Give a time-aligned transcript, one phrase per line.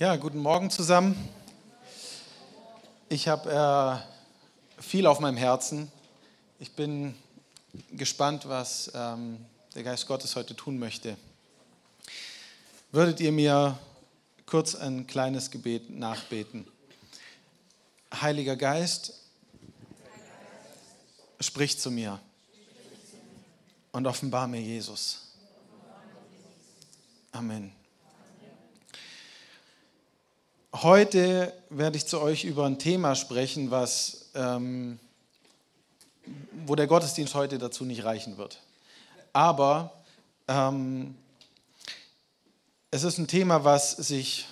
[0.00, 1.16] Ja, guten Morgen zusammen.
[3.08, 4.02] Ich habe
[4.76, 5.88] äh, viel auf meinem Herzen.
[6.58, 7.14] Ich bin
[7.92, 9.38] gespannt, was ähm,
[9.76, 11.16] der Geist Gottes heute tun möchte.
[12.90, 13.78] Würdet ihr mir
[14.46, 16.66] kurz ein kleines Gebet nachbeten?
[18.12, 19.14] Heiliger Geist,
[21.38, 22.18] sprich zu mir
[23.92, 25.20] und offenbar mir Jesus.
[27.30, 27.83] Amen.
[30.82, 34.98] Heute werde ich zu euch über ein Thema sprechen, was, ähm,
[36.66, 38.58] wo der Gottesdienst heute dazu nicht reichen wird.
[39.32, 39.92] Aber
[40.48, 41.14] ähm,
[42.90, 44.48] es ist ein Thema, was sich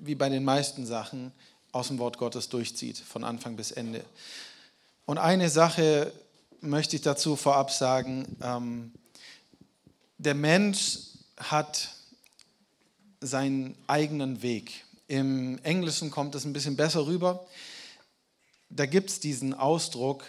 [0.00, 1.32] wie bei den meisten Sachen
[1.70, 4.02] aus dem Wort Gottes durchzieht, von Anfang bis Ende.
[5.04, 6.10] Und eine Sache
[6.62, 8.38] möchte ich dazu vorab sagen.
[8.40, 8.92] Ähm,
[10.16, 11.00] der Mensch
[11.36, 11.90] hat
[13.20, 14.86] seinen eigenen Weg.
[15.08, 17.46] Im Englischen kommt es ein bisschen besser rüber.
[18.68, 20.22] Da gibt es diesen Ausdruck,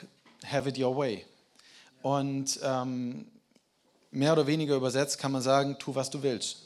[0.46, 1.26] have it your way.
[2.02, 3.28] Und ähm,
[4.12, 6.60] mehr oder weniger übersetzt kann man sagen, tu, was du willst.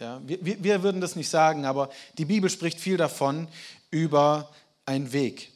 [0.00, 3.46] Ja, wir, wir würden das nicht sagen, aber die Bibel spricht viel davon
[3.92, 4.50] über
[4.84, 5.52] einen Weg.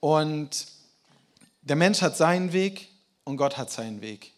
[0.00, 0.66] Und
[1.60, 2.88] der Mensch hat seinen Weg
[3.22, 4.32] und Gott hat seinen Weg.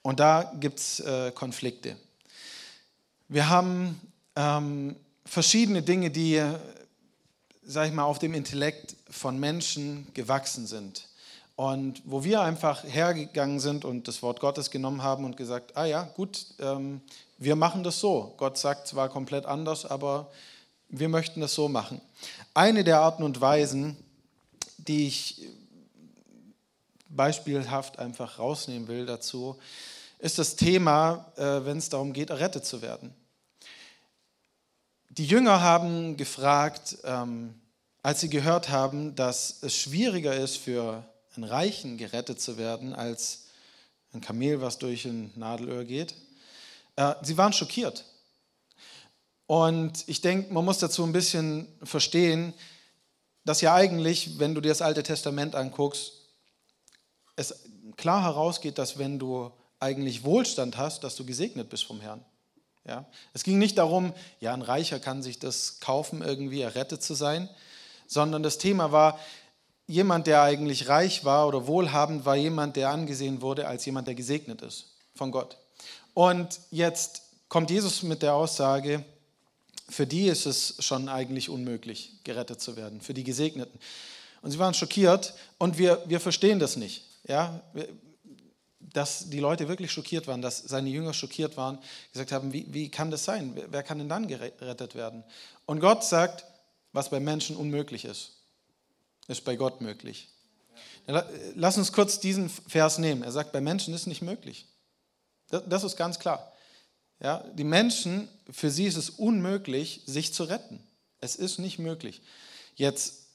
[0.00, 1.98] Und da gibt es äh, Konflikte.
[3.28, 4.00] Wir haben
[4.36, 4.96] ähm,
[5.28, 6.42] verschiedene Dinge, die,
[7.62, 11.06] sag ich mal, auf dem Intellekt von Menschen gewachsen sind.
[11.54, 15.84] Und wo wir einfach hergegangen sind und das Wort Gottes genommen haben und gesagt, ah
[15.84, 17.00] ja, gut, ähm,
[17.36, 18.34] wir machen das so.
[18.36, 20.30] Gott sagt zwar komplett anders, aber
[20.88, 22.00] wir möchten das so machen.
[22.54, 23.96] Eine der Arten und Weisen,
[24.78, 25.48] die ich
[27.08, 29.56] beispielhaft einfach rausnehmen will dazu,
[30.20, 33.12] ist das Thema, äh, wenn es darum geht, errettet zu werden.
[35.18, 37.52] Die Jünger haben gefragt, ähm,
[38.04, 43.46] als sie gehört haben, dass es schwieriger ist, für einen Reichen gerettet zu werden, als
[44.12, 46.14] ein Kamel, was durch ein Nadelöhr geht.
[46.94, 48.04] Äh, sie waren schockiert.
[49.48, 52.54] Und ich denke, man muss dazu ein bisschen verstehen,
[53.44, 56.12] dass ja eigentlich, wenn du dir das Alte Testament anguckst,
[57.34, 57.56] es
[57.96, 59.50] klar herausgeht, dass wenn du
[59.80, 62.24] eigentlich Wohlstand hast, dass du gesegnet bist vom Herrn.
[62.88, 63.04] Ja?
[63.34, 67.48] Es ging nicht darum, ja, ein Reicher kann sich das kaufen, irgendwie errettet zu sein,
[68.06, 69.20] sondern das Thema war,
[69.86, 74.14] jemand, der eigentlich reich war oder wohlhabend, war jemand, der angesehen wurde als jemand, der
[74.14, 75.56] gesegnet ist von Gott.
[76.14, 79.04] Und jetzt kommt Jesus mit der Aussage,
[79.88, 83.78] für die ist es schon eigentlich unmöglich, gerettet zu werden, für die Gesegneten.
[84.42, 87.04] Und sie waren schockiert und wir, wir verstehen das nicht.
[87.26, 87.60] Ja?
[88.92, 91.78] Dass die Leute wirklich schockiert waren, dass seine Jünger schockiert waren,
[92.12, 93.60] gesagt haben, wie, wie kann das sein?
[93.70, 95.24] Wer kann denn dann gerettet werden?
[95.66, 96.44] Und Gott sagt,
[96.92, 98.32] was bei Menschen unmöglich ist,
[99.26, 100.28] ist bei Gott möglich.
[101.54, 103.22] Lass uns kurz diesen Vers nehmen.
[103.22, 104.66] Er sagt, bei Menschen ist nicht möglich.
[105.48, 106.52] Das ist ganz klar.
[107.20, 110.80] Ja, die Menschen, für sie ist es unmöglich, sich zu retten.
[111.20, 112.22] Es ist nicht möglich.
[112.76, 113.26] Jetzt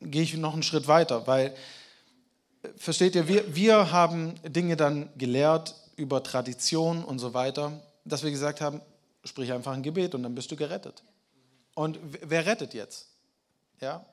[0.00, 1.54] gehe ich noch einen Schritt weiter, weil
[2.76, 7.72] versteht ihr, wir, wir haben Dinge dann gelehrt über Tradition und so weiter,
[8.04, 8.80] dass wir gesagt haben,
[9.24, 11.02] sprich einfach ein Gebet und dann bist du gerettet.
[11.74, 13.08] Und wer rettet jetzt?
[13.80, 14.04] Ja?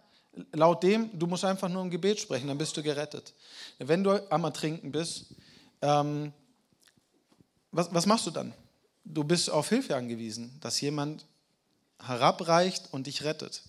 [0.54, 3.34] Laut dem, du musst einfach nur ein Gebet sprechen, dann bist du gerettet.
[3.80, 5.34] Wenn du am Ertrinken bist,
[5.82, 6.32] ähm,
[7.72, 8.54] was, was machst du dann?
[9.04, 11.26] Du bist auf Hilfe angewiesen, dass jemand
[12.04, 13.64] herabreicht und dich rettet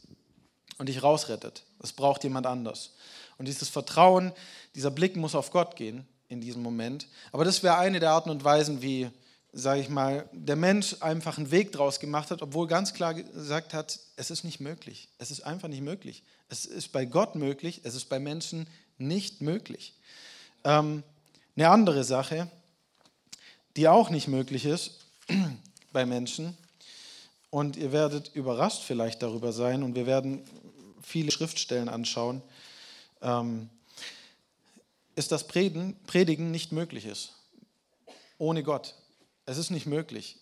[0.78, 1.64] und dich rausrettet.
[1.78, 2.92] Das braucht jemand anders.
[3.38, 4.32] Und dieses Vertrauen,
[4.74, 7.06] dieser Blick muss auf Gott gehen in diesem Moment.
[7.32, 9.10] Aber das wäre eine der Arten und Weisen, wie,
[9.52, 13.72] sage ich mal, der Mensch einfach einen Weg draus gemacht hat, obwohl ganz klar gesagt
[13.72, 15.08] hat, es ist nicht möglich.
[15.18, 16.22] Es ist einfach nicht möglich.
[16.48, 18.66] Es ist bei Gott möglich, es ist bei Menschen
[18.98, 19.94] nicht möglich.
[20.64, 21.02] Ähm,
[21.56, 22.50] eine andere Sache,
[23.76, 25.04] die auch nicht möglich ist
[25.92, 26.56] bei Menschen,
[27.50, 30.42] und ihr werdet überrascht vielleicht darüber sein, und wir werden
[31.02, 32.42] viele Schriftstellen anschauen,
[33.22, 33.68] ähm,
[35.16, 37.32] ist, dass Predigen nicht möglich ist.
[38.38, 38.94] Ohne Gott.
[39.46, 40.36] Es ist nicht möglich.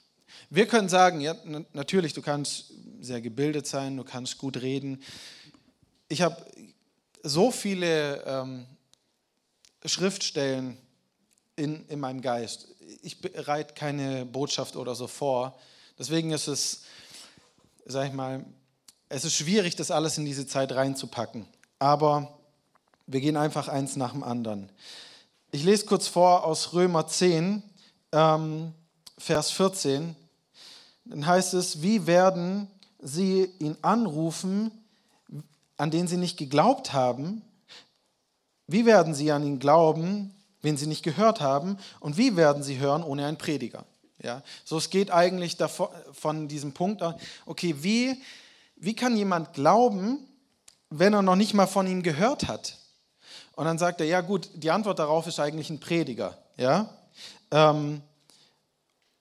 [0.50, 1.34] Wir können sagen, ja,
[1.73, 5.02] natürlich, du kannst sehr gebildet sein, du kannst gut reden.
[6.08, 6.37] Ich habe
[7.23, 8.67] so viele ähm,
[9.84, 10.76] Schriftstellen
[11.56, 12.69] in, in meinem Geist.
[13.02, 15.58] Ich bereite keine Botschaft oder so vor.
[15.99, 16.82] Deswegen ist es,
[17.87, 18.44] sag ich mal,
[19.08, 21.46] es ist schwierig, das alles in diese Zeit reinzupacken.
[21.78, 22.36] Aber
[23.06, 24.69] wir gehen einfach eins nach dem anderen.
[25.53, 27.62] Ich lese kurz vor aus Römer 10,
[28.12, 28.73] ähm,
[29.17, 30.17] Vers 14.
[31.05, 32.69] Dann heißt es, wie werden
[32.99, 34.70] sie ihn anrufen,
[35.76, 37.43] an den sie nicht geglaubt haben?
[38.67, 41.79] Wie werden sie an ihn glauben, wenn sie nicht gehört haben?
[42.00, 43.85] Und wie werden sie hören ohne einen Prediger?
[44.23, 47.14] Ja, so es geht eigentlich davon, von diesem Punkt an,
[47.44, 48.20] okay, wie,
[48.75, 50.19] wie kann jemand glauben,
[50.91, 52.79] wenn er noch nicht mal von ihm gehört hat?
[53.56, 56.37] Und dann sagt er, ja gut, die Antwort darauf ist eigentlich ein Prediger.
[56.56, 56.91] Ja?
[57.50, 58.03] Ähm,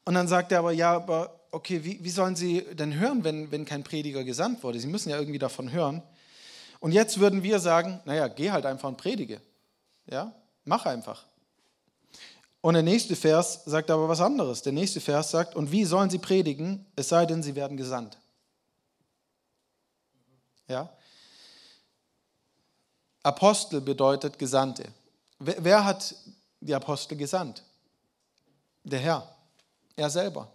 [0.04, 3.50] und dann sagt er aber, ja, aber okay, wie, wie sollen sie denn hören, wenn,
[3.52, 4.80] wenn kein Prediger gesandt wurde?
[4.80, 6.04] Sie müssen ja irgendwie davon hören.
[6.82, 9.42] Und jetzt würden wir sagen, naja, geh halt einfach und predige.
[10.06, 10.34] Ja,
[10.66, 11.24] mach einfach.
[12.60, 14.62] Und der nächste Vers sagt aber was anderes.
[14.64, 18.18] Der nächste Vers sagt, und wie sollen sie predigen, es sei denn, sie werden gesandt.
[20.68, 20.90] Ja?
[23.26, 24.86] Apostel bedeutet Gesandte.
[25.40, 26.16] Wer, wer hat
[26.60, 27.64] die Apostel gesandt?
[28.84, 29.36] Der Herr,
[29.96, 30.52] er selber.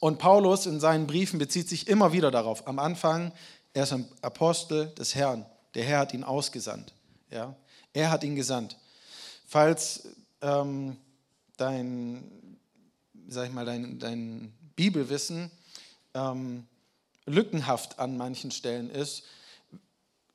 [0.00, 2.66] Und Paulus in seinen Briefen bezieht sich immer wieder darauf.
[2.66, 3.32] Am Anfang,
[3.74, 5.44] er ist ein Apostel des Herrn.
[5.74, 6.94] Der Herr hat ihn ausgesandt.
[7.30, 7.54] Ja?
[7.92, 8.78] Er hat ihn gesandt.
[9.46, 10.08] Falls
[10.40, 10.96] ähm,
[11.58, 12.56] dein,
[13.28, 15.50] sag ich mal, dein, dein Bibelwissen
[16.14, 16.66] ähm,
[17.26, 19.24] lückenhaft an manchen Stellen ist,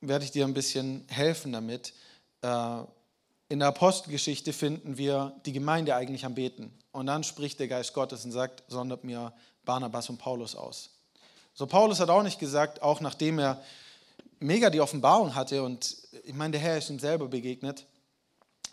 [0.07, 1.93] werde ich dir ein bisschen helfen damit.
[2.41, 2.81] Äh,
[3.49, 6.73] in der Apostelgeschichte finden wir die Gemeinde eigentlich am Beten.
[6.91, 9.33] Und dann spricht der Geist Gottes und sagt, sondert mir
[9.65, 10.89] Barnabas und Paulus aus.
[11.53, 13.61] So Paulus hat auch nicht gesagt, auch nachdem er
[14.39, 17.85] mega die Offenbarung hatte und ich meine, der Herr ist ihm selber begegnet,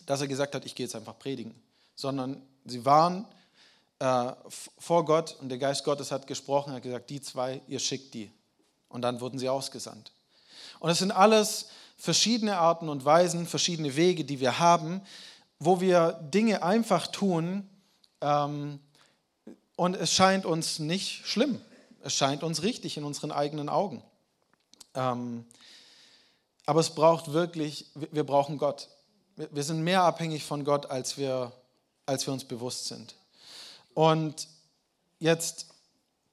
[0.07, 1.55] dass er gesagt hat, ich gehe jetzt einfach predigen,
[1.95, 3.27] sondern sie waren
[3.99, 4.33] äh,
[4.79, 8.31] vor Gott und der Geist Gottes hat gesprochen, hat gesagt, die zwei, ihr schickt die.
[8.89, 10.13] Und dann wurden sie ausgesandt.
[10.81, 15.03] Und es sind alles verschiedene Arten und Weisen, verschiedene Wege, die wir haben,
[15.61, 17.69] wo wir Dinge einfach tun,
[18.21, 18.81] ähm,
[19.77, 21.59] und es scheint uns nicht schlimm.
[22.03, 24.03] Es scheint uns richtig in unseren eigenen Augen.
[24.95, 25.47] Ähm,
[26.67, 28.89] aber es braucht wirklich, wir brauchen Gott.
[29.37, 31.53] Wir sind mehr abhängig von Gott, als wir,
[32.05, 33.15] als wir uns bewusst sind.
[33.95, 34.49] Und
[35.19, 35.69] jetzt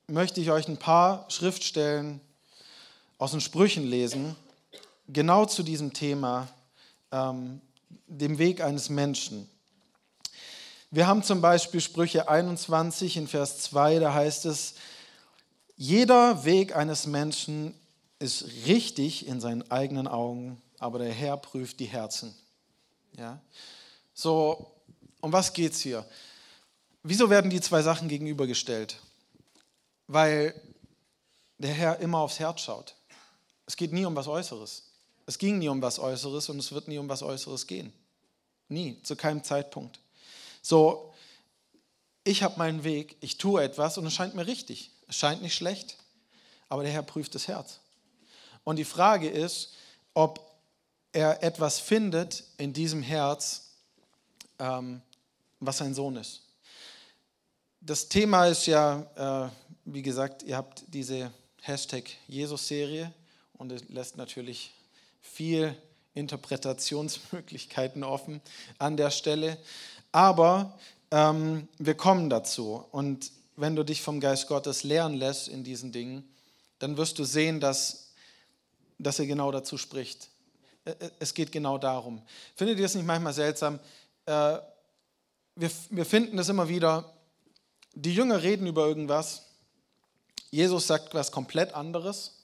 [0.07, 2.19] möchte ich euch ein paar Schriftstellen
[3.18, 4.36] aus den Sprüchen lesen,
[5.08, 6.48] genau zu diesem Thema,
[7.12, 7.62] ähm,
[8.08, 9.50] dem Weg eines Menschen.
[10.92, 14.75] Wir haben zum Beispiel Sprüche 21 in Vers 2, da heißt es,
[15.75, 17.74] jeder Weg eines Menschen
[18.19, 22.36] ist richtig in seinen eigenen Augen, aber der Herr prüft die Herzen.
[23.18, 23.40] Ja?
[24.14, 24.72] So,
[25.22, 26.06] um was geht es hier?
[27.04, 29.00] Wieso werden die zwei Sachen gegenübergestellt?
[30.08, 30.60] Weil
[31.58, 32.96] der Herr immer aufs Herz schaut.
[33.68, 34.84] Es geht nie um was Äußeres.
[35.28, 37.94] Es ging nie um was Äußeres und es wird nie um was Äußeres gehen.
[38.69, 40.00] Nie, zu keinem Zeitpunkt.
[40.62, 41.14] So,
[42.24, 44.92] ich habe meinen Weg, ich tue etwas und es scheint mir richtig.
[45.08, 45.98] Es scheint nicht schlecht,
[46.69, 47.80] aber der Herr prüft das Herz.
[48.64, 49.74] Und die Frage ist,
[50.14, 50.40] ob
[51.12, 53.69] er etwas findet in diesem Herz,
[54.60, 55.02] ähm,
[55.60, 56.42] was sein Sohn ist.
[57.81, 59.50] Das Thema ist ja, äh,
[59.86, 61.31] wie gesagt, ihr habt diese
[61.62, 63.14] Hashtag Jesus-Serie
[63.57, 64.71] und es lässt natürlich
[65.21, 65.75] viel
[66.13, 68.42] Interpretationsmöglichkeiten offen
[68.77, 69.57] an der Stelle.
[70.12, 70.77] Aber
[71.12, 72.83] ähm, wir kommen dazu.
[72.92, 76.27] Und wenn du dich vom Geist Gottes lehren lässt in diesen Dingen,
[76.80, 78.12] dann wirst du sehen, dass,
[78.99, 80.30] dass er genau dazu spricht.
[81.19, 82.21] Es geht genau darum.
[82.56, 83.80] Findet ihr es nicht manchmal seltsam?
[84.26, 84.57] Äh,
[85.56, 87.14] wir, wir finden es immer wieder,
[87.94, 89.44] die Jünger reden über irgendwas,
[90.52, 92.36] Jesus sagt was komplett anderes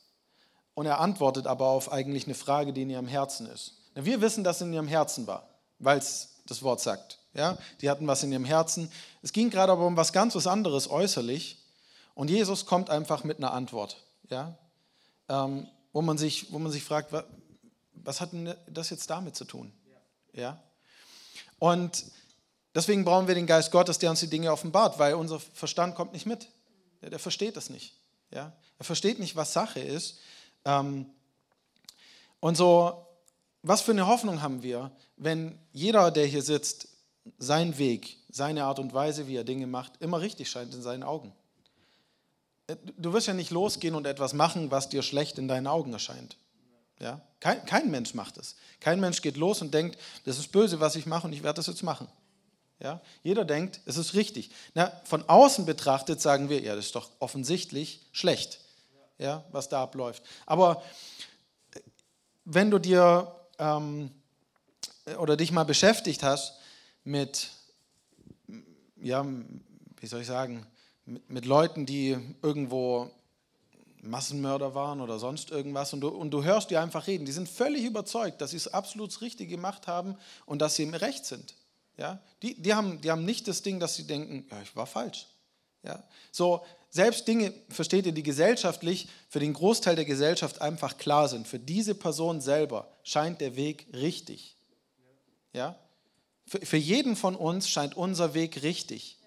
[0.76, 3.74] und er antwortet aber auf eigentlich eine Frage, die in ihrem Herzen ist.
[3.96, 5.48] Wir wissen, dass es in ihrem Herzen war,
[5.80, 7.20] weil es das Wort sagt.
[7.36, 8.92] Ja, die hatten was in ihrem Herzen.
[9.22, 11.58] Es ging gerade aber um was ganz was anderes äußerlich.
[12.16, 13.98] Und Jesus kommt einfach mit einer Antwort,
[14.30, 14.56] ja,
[15.30, 17.12] ähm, wo, man sich, wo man sich fragt,
[17.94, 19.74] was, hat denn das jetzt damit zu tun?
[20.34, 20.62] Ja.
[21.58, 22.06] Und
[22.76, 26.14] deswegen brauchen wir den Geist Gottes, der uns die Dinge offenbart, weil unser Verstand kommt
[26.14, 26.50] nicht mit.
[27.02, 27.96] Der, der versteht das nicht.
[28.32, 28.54] Ja.
[28.78, 30.20] Er versteht nicht, was Sache ist.
[30.66, 31.06] Ähm,
[32.40, 33.06] und so,
[33.62, 36.90] was für eine Hoffnung haben wir, wenn jeder, der hier sitzt,
[37.38, 41.04] sein Weg, seine Art und Weise, wie er Dinge macht, immer richtig scheint in seinen
[41.04, 41.34] Augen.
[42.68, 45.94] Äh, du wirst ja nicht losgehen und etwas machen, was dir schlecht in deinen Augen
[45.94, 46.38] erscheint.
[47.00, 47.22] Ja?
[47.40, 48.56] Kein, kein Mensch macht es.
[48.80, 51.58] Kein Mensch geht los und denkt, das ist böse, was ich mache und ich werde
[51.58, 52.08] das jetzt machen.
[52.80, 53.02] Ja?
[53.24, 54.52] Jeder denkt, es ist richtig.
[54.74, 58.60] Na, von außen betrachtet sagen wir, ja, das ist doch offensichtlich schlecht,
[59.24, 60.22] ja, was da abläuft.
[60.46, 60.84] Aber
[61.74, 61.80] äh,
[62.46, 64.12] wenn du dir ähm,
[65.18, 66.54] oder dich mal beschäftigt hast
[67.04, 67.50] mit,
[68.98, 69.26] ja,
[70.00, 70.66] wie soll ich sagen,
[71.06, 73.10] mit, mit Leuten, die irgendwo
[74.02, 77.26] Massenmörder waren oder sonst irgendwas und du, und du hörst die einfach reden.
[77.26, 80.94] Die sind völlig überzeugt, dass sie es absolut richtig gemacht haben und dass sie im
[80.94, 81.56] Recht sind.
[81.98, 82.20] Ja?
[82.42, 85.28] Die, die, haben, die haben nicht das Ding, dass sie denken, ja, ich war falsch.
[85.84, 86.04] Ja?
[86.32, 91.48] So, selbst Dinge, versteht ihr, die gesellschaftlich für den Großteil der Gesellschaft einfach klar sind,
[91.48, 94.56] für diese Person selber scheint der Weg richtig.
[95.54, 95.76] Ja?
[96.46, 99.18] Für, für jeden von uns scheint unser Weg richtig.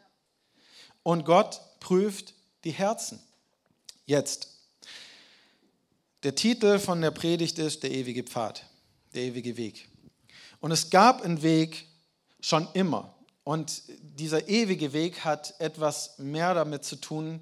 [1.03, 2.35] Und Gott prüft
[2.65, 3.21] die Herzen.
[4.05, 4.49] Jetzt,
[6.23, 8.65] der Titel von der Predigt ist Der ewige Pfad,
[9.15, 9.89] der ewige Weg.
[10.61, 11.87] Und es gab einen Weg
[12.41, 13.16] schon immer.
[13.47, 17.39] Und dieser ewige Weg hat etwas mehr damit zu tun,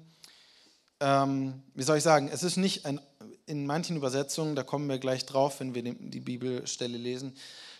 [0.99, 3.01] ähm, wie soll ich sagen, es ist nicht ein,
[3.47, 7.35] in manchen Übersetzungen, da kommen wir gleich drauf, wenn wir die Bibelstelle lesen,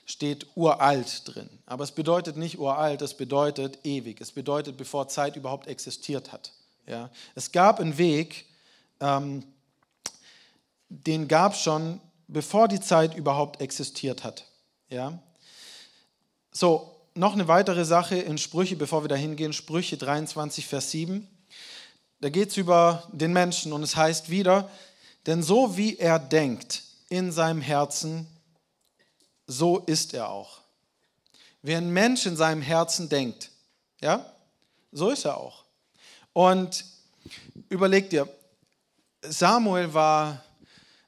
[0.08, 1.48] steht uralt drin.
[1.68, 4.20] Aber es bedeutet nicht uralt, es bedeutet ewig.
[4.20, 6.52] Es bedeutet, bevor Zeit überhaupt existiert hat.
[6.88, 7.12] Ja?
[7.36, 8.48] Es gab einen Weg,
[9.02, 9.44] ähm,
[10.90, 14.48] den gab es schon, bevor die Zeit überhaupt existiert hat.
[14.90, 15.20] Ja?
[16.52, 21.26] So, noch eine weitere Sache in Sprüche, bevor wir da hingehen, Sprüche 23, Vers 7.
[22.20, 24.70] Da geht es über den Menschen und es heißt wieder,
[25.26, 28.28] denn so wie er denkt in seinem Herzen,
[29.48, 30.60] so ist er auch.
[31.62, 33.50] Wie ein Mensch in seinem Herzen denkt,
[34.02, 34.26] ja,
[34.92, 35.64] so ist er auch.
[36.34, 36.84] Und
[37.70, 38.28] überleg dir,
[39.22, 40.44] Samuel war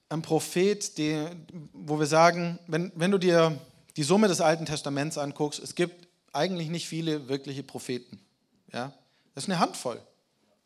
[0.09, 1.27] ein Prophet, die,
[1.73, 3.59] wo wir sagen, wenn, wenn du dir
[3.97, 8.19] die Summe des Alten Testaments anguckst, es gibt eigentlich nicht viele wirkliche Propheten.
[8.71, 8.93] Ja?
[9.33, 9.99] Das ist eine Handvoll,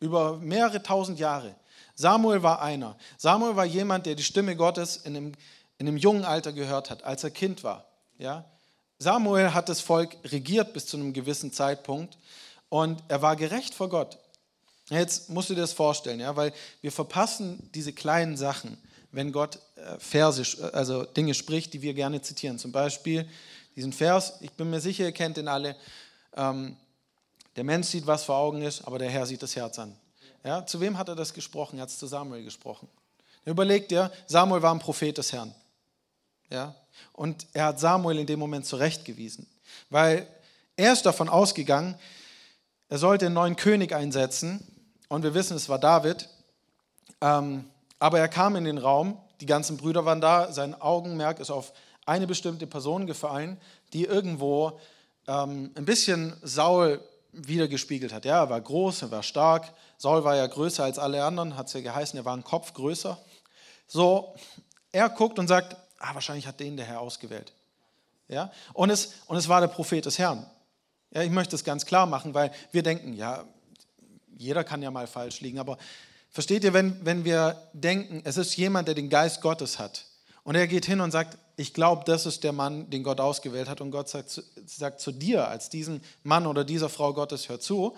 [0.00, 1.54] über mehrere tausend Jahre.
[1.94, 2.96] Samuel war einer.
[3.16, 5.32] Samuel war jemand, der die Stimme Gottes in einem,
[5.78, 7.86] in einem jungen Alter gehört hat, als er Kind war.
[8.18, 8.44] Ja?
[8.98, 12.18] Samuel hat das Volk regiert bis zu einem gewissen Zeitpunkt
[12.68, 14.18] und er war gerecht vor Gott.
[14.90, 18.76] Jetzt musst du dir das vorstellen, ja, weil wir verpassen diese kleinen Sachen,
[19.12, 22.58] wenn Gott äh, Verse, also Dinge spricht, die wir gerne zitieren.
[22.58, 23.28] Zum Beispiel
[23.76, 25.76] diesen Vers, ich bin mir sicher, ihr kennt den alle,
[26.36, 26.76] ähm,
[27.56, 29.94] der Mensch sieht, was vor Augen ist, aber der Herr sieht das Herz an.
[30.44, 31.78] Ja, zu wem hat er das gesprochen?
[31.78, 32.88] Er hat es zu Samuel gesprochen.
[33.44, 35.54] Überlegt dir, Samuel war ein Prophet des Herrn.
[36.50, 36.74] Ja?
[37.12, 39.46] Und er hat Samuel in dem Moment zurechtgewiesen,
[39.90, 40.26] weil
[40.76, 41.96] er ist davon ausgegangen,
[42.88, 44.66] er sollte einen neuen König einsetzen
[45.08, 46.28] und wir wissen, es war David.
[47.20, 47.64] Ähm,
[48.02, 51.72] aber er kam in den Raum, die ganzen Brüder waren da, sein Augenmerk ist auf
[52.04, 53.60] eine bestimmte Person gefallen,
[53.92, 54.80] die irgendwo
[55.28, 58.24] ähm, ein bisschen Saul wiedergespiegelt hat.
[58.24, 59.72] Ja, er war groß, er war stark.
[59.98, 62.74] Saul war ja größer als alle anderen, hat es ja geheißen, er war ein Kopf
[62.74, 63.16] größer.
[63.86, 64.34] So,
[64.90, 67.52] er guckt und sagt, ah, wahrscheinlich hat den der Herr ausgewählt.
[68.26, 68.50] Ja?
[68.72, 70.44] Und, es, und es war der Prophet des Herrn.
[71.12, 73.44] Ja, ich möchte das ganz klar machen, weil wir denken, ja,
[74.36, 75.78] jeder kann ja mal falsch liegen, aber
[76.32, 80.06] versteht ihr, wenn, wenn wir denken, es ist jemand, der den Geist Gottes hat
[80.42, 83.68] und er geht hin und sagt, ich glaube, das ist der Mann, den Gott ausgewählt
[83.68, 87.60] hat und Gott sagt, sagt zu dir als diesen Mann oder dieser Frau Gottes, hör
[87.60, 87.96] zu,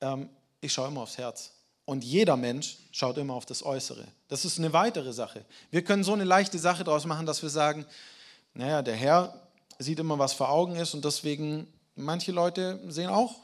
[0.00, 0.28] ähm,
[0.60, 1.52] ich schaue immer aufs Herz.
[1.84, 4.06] Und jeder Mensch schaut immer auf das Äußere.
[4.28, 5.44] Das ist eine weitere Sache.
[5.70, 7.86] Wir können so eine leichte Sache daraus machen, dass wir sagen,
[8.52, 9.40] naja, der Herr
[9.78, 13.36] sieht immer, was vor Augen ist und deswegen, manche Leute sehen auch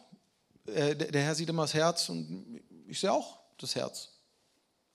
[0.66, 4.10] äh, der Herr sieht immer das Herz und ich sehe auch das Herz.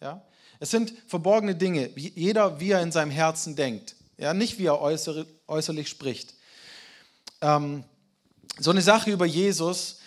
[0.01, 0.22] Ja?
[0.60, 4.34] Es sind verborgene Dinge, jeder wie er in seinem Herzen denkt, ja?
[4.34, 6.34] nicht wie er äußere, äußerlich spricht.
[7.41, 7.84] Ähm,
[8.60, 10.00] so eine Sache über Jesus,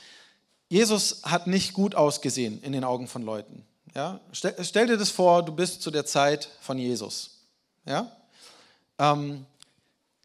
[0.69, 3.65] Jesus hat nicht gut ausgesehen in den Augen von Leuten.
[3.95, 4.21] Ja?
[4.33, 7.43] Stell, stell dir das vor, du bist zu der Zeit von Jesus.
[7.87, 8.11] Ja?
[8.99, 9.47] Ähm,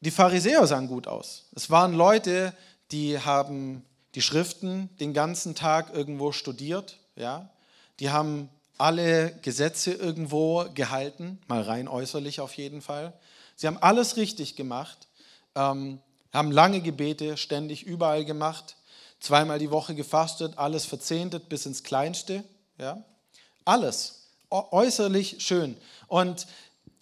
[0.01, 1.45] die Pharisäer sahen gut aus.
[1.55, 2.53] Es waren Leute,
[2.91, 3.83] die haben
[4.15, 7.49] die Schriften den ganzen Tag irgendwo studiert, ja.
[7.99, 13.13] Die haben alle Gesetze irgendwo gehalten, mal rein äußerlich auf jeden Fall.
[13.55, 15.07] Sie haben alles richtig gemacht,
[15.55, 15.99] ähm,
[16.33, 18.75] haben lange Gebete ständig überall gemacht,
[19.19, 22.43] zweimal die Woche gefastet, alles verzehntet bis ins Kleinste,
[22.77, 23.03] ja.
[23.65, 25.75] Alles äußerlich schön.
[26.07, 26.47] Und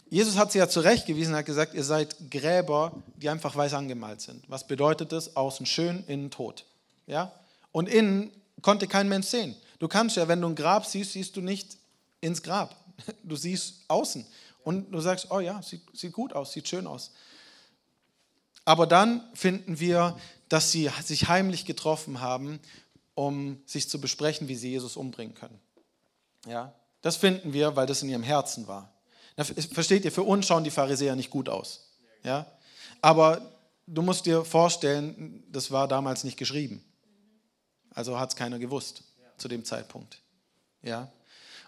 [0.10, 4.44] Jesus hat sie ja zurechtgewiesen, hat gesagt, ihr seid Gräber, die einfach weiß angemalt sind.
[4.48, 5.36] Was bedeutet das?
[5.36, 6.66] Außen schön, innen tot.
[7.06, 7.32] Ja?
[7.72, 9.56] Und innen konnte kein Mensch sehen.
[9.80, 11.78] Du kannst ja, wenn du ein Grab siehst, siehst du nicht
[12.22, 12.76] ins Grab.
[13.24, 14.26] Du siehst außen.
[14.64, 17.12] Und du sagst, oh ja, sieht, sieht gut aus, sieht schön aus.
[18.64, 20.18] Aber dann finden wir,
[20.50, 22.60] dass sie sich heimlich getroffen haben,
[23.14, 25.60] um sich zu besprechen, wie sie Jesus umbringen können.
[26.48, 28.92] Ja, das finden wir, weil das in ihrem Herzen war.
[29.38, 31.92] Versteht ihr, für uns schauen die Pharisäer nicht gut aus.
[32.24, 32.48] Ja?
[33.02, 33.52] Aber
[33.86, 36.84] du musst dir vorstellen, das war damals nicht geschrieben.
[37.94, 39.04] Also hat es keiner gewusst
[39.38, 40.20] zu dem Zeitpunkt.
[40.82, 41.12] Ja?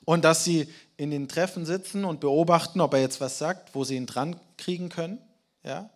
[0.08, 3.84] und dass sie in den Treffen sitzen und beobachten, ob er jetzt was sagt, wo
[3.84, 5.18] sie ihn dran kriegen können.
[5.66, 5.90] Ja?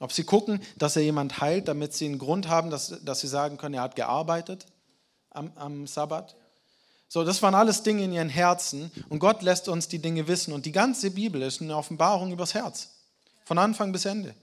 [0.00, 3.26] Ob sie gucken, dass er jemand heilt, damit sie einen Grund haben, dass, dass sie
[3.26, 4.66] sagen können, er hat gearbeitet
[5.30, 6.36] am, am Sabbat.
[7.08, 10.52] So, das waren alles Dinge in ihren Herzen und Gott lässt uns die Dinge wissen.
[10.52, 12.90] Und die ganze Bibel ist eine Offenbarung übers Herz.
[13.46, 14.34] Von Anfang bis Ende.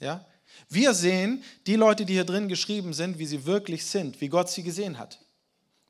[0.00, 0.24] Ja?
[0.68, 4.50] Wir sehen die Leute, die hier drin geschrieben sind, wie sie wirklich sind, wie Gott
[4.50, 5.20] sie gesehen hat.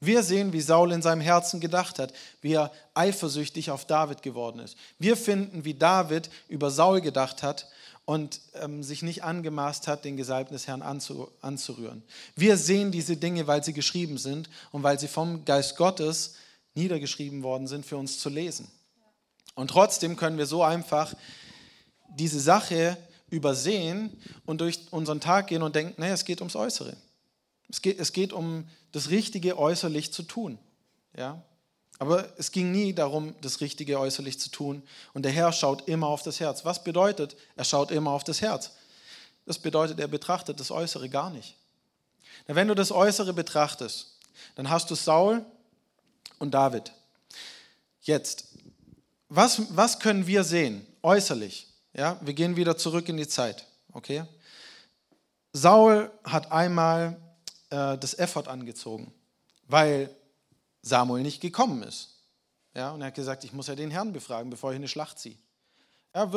[0.01, 4.59] Wir sehen, wie Saul in seinem Herzen gedacht hat, wie er eifersüchtig auf David geworden
[4.59, 4.77] ist.
[4.99, 7.69] Wir finden, wie David über Saul gedacht hat
[8.07, 12.03] und ähm, sich nicht angemaßt hat, den Gesalbten des Herrn anzu, anzurühren.
[12.35, 16.35] Wir sehen diese Dinge, weil sie geschrieben sind und weil sie vom Geist Gottes
[16.75, 18.69] niedergeschrieben worden sind, für uns zu lesen.
[19.55, 21.15] Und trotzdem können wir so einfach
[22.09, 22.97] diese Sache
[23.29, 24.17] übersehen
[24.47, 26.97] und durch unseren Tag gehen und denken, naja, es geht ums Äußere.
[27.71, 30.59] Es geht, es geht um das Richtige äußerlich zu tun.
[31.17, 31.43] Ja?
[31.99, 34.83] Aber es ging nie darum, das Richtige äußerlich zu tun.
[35.13, 36.65] Und der Herr schaut immer auf das Herz.
[36.65, 38.73] Was bedeutet, er schaut immer auf das Herz?
[39.47, 41.57] Das bedeutet, er betrachtet das Äußere gar nicht.
[42.47, 44.19] wenn du das Äußere betrachtest,
[44.55, 45.45] dann hast du Saul
[46.39, 46.93] und David.
[48.03, 48.47] Jetzt,
[49.29, 51.67] was, was können wir sehen äußerlich?
[51.93, 53.67] Ja, wir gehen wieder zurück in die Zeit.
[53.93, 54.25] Okay?
[55.53, 57.21] Saul hat einmal
[57.71, 59.13] äh, das Effort angezogen,
[59.67, 60.15] weil
[60.83, 62.17] Samuel nicht gekommen ist.
[62.75, 65.19] Ja, und er hat gesagt, ich muss ja den Herrn befragen, bevor ich eine Schlacht
[65.19, 65.37] ziehe.
[66.15, 66.31] Ja,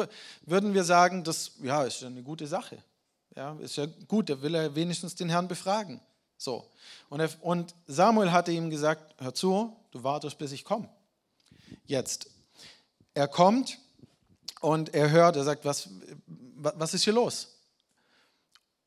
[0.45, 2.77] würden wir sagen, das ja, ist ja eine gute Sache.
[3.35, 5.99] Ja, ist ja gut, da will er wenigstens den Herrn befragen.
[6.37, 6.69] So.
[7.09, 10.89] Und, er, und Samuel hatte ihm gesagt, hör zu, du wartest, bis ich komme.
[11.85, 12.27] Jetzt,
[13.13, 13.79] er kommt
[14.61, 15.89] und er hört, er sagt, was,
[16.57, 17.49] was ist hier los?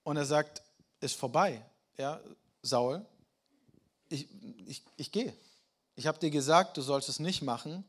[0.04, 0.62] Und er sagt,
[1.00, 1.64] ist vorbei.
[1.98, 2.20] Ja,
[2.62, 3.04] Saul,
[4.08, 4.28] ich,
[4.66, 5.32] ich, ich gehe.
[5.94, 7.84] Ich habe dir gesagt, du sollst es nicht machen.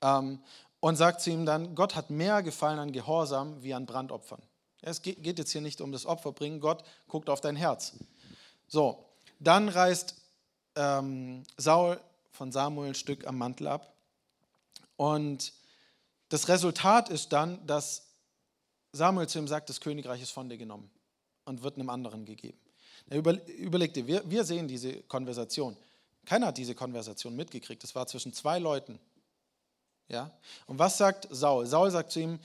[0.00, 0.40] Ähm,
[0.82, 4.42] und sagt zu ihm dann, Gott hat mehr gefallen an Gehorsam wie an Brandopfern.
[4.80, 7.92] Es geht jetzt hier nicht um das Opferbringen, Gott guckt auf dein Herz.
[8.66, 9.06] So,
[9.38, 10.16] dann reißt
[10.74, 12.00] ähm, Saul
[12.32, 13.94] von Samuel ein Stück am Mantel ab.
[14.96, 15.52] Und
[16.30, 18.08] das Resultat ist dann, dass
[18.90, 20.90] Samuel zu ihm sagt, das Königreich ist von dir genommen
[21.44, 22.58] und wird einem anderen gegeben.
[23.12, 25.76] Überleg dir, wir, wir sehen diese Konversation.
[26.24, 27.82] Keiner hat diese Konversation mitgekriegt.
[27.84, 28.98] Es war zwischen zwei Leuten.
[30.08, 30.30] Ja?
[30.66, 31.66] Und was sagt Saul?
[31.66, 32.38] Saul sagt zu ihm,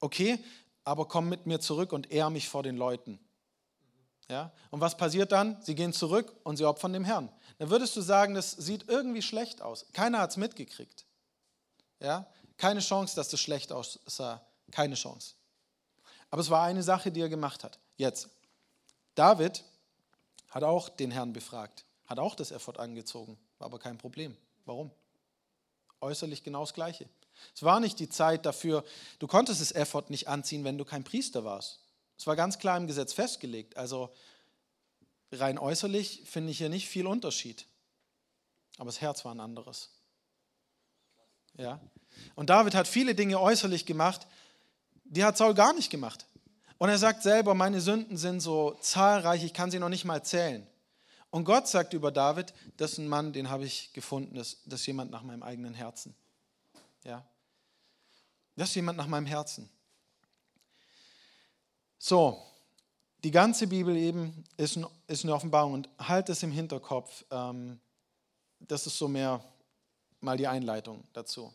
[0.00, 0.38] okay,
[0.84, 3.18] aber komm mit mir zurück und ehr mich vor den Leuten.
[4.28, 4.52] Ja?
[4.70, 5.60] Und was passiert dann?
[5.62, 7.30] Sie gehen zurück und sie opfern dem Herrn.
[7.58, 9.86] Dann würdest du sagen, das sieht irgendwie schlecht aus.
[9.92, 11.06] Keiner hat es mitgekriegt.
[12.00, 12.26] Ja?
[12.56, 14.44] Keine Chance, dass das schlecht aussah.
[14.70, 15.34] Keine Chance.
[16.30, 17.78] Aber es war eine Sache, die er gemacht hat.
[17.96, 18.28] Jetzt,
[19.14, 19.64] David
[20.56, 24.34] hat auch den Herrn befragt, hat auch das Effort angezogen, war aber kein Problem.
[24.64, 24.90] Warum?
[26.00, 27.06] Äußerlich genau das Gleiche.
[27.54, 28.82] Es war nicht die Zeit dafür,
[29.18, 31.80] du konntest das Effort nicht anziehen, wenn du kein Priester warst.
[32.16, 33.76] Es war ganz klar im Gesetz festgelegt.
[33.76, 34.08] Also
[35.30, 37.66] rein äußerlich finde ich hier nicht viel Unterschied.
[38.78, 39.90] Aber das Herz war ein anderes.
[41.58, 41.80] Ja?
[42.34, 44.26] Und David hat viele Dinge äußerlich gemacht,
[45.04, 46.24] die hat Saul gar nicht gemacht.
[46.78, 50.22] Und er sagt selber, meine Sünden sind so zahlreich, ich kann sie noch nicht mal
[50.22, 50.66] zählen.
[51.30, 54.80] Und Gott sagt über David, das ist ein Mann, den habe ich gefunden, das, das
[54.80, 56.14] ist jemand nach meinem eigenen Herzen.
[57.04, 57.24] Ja.
[58.56, 59.68] Das ist jemand nach meinem Herzen.
[61.98, 62.42] So,
[63.24, 67.24] die ganze Bibel eben ist, ist eine Offenbarung und halt es im Hinterkopf.
[67.30, 67.80] Ähm,
[68.60, 69.42] das ist so mehr
[70.20, 71.52] mal die Einleitung dazu.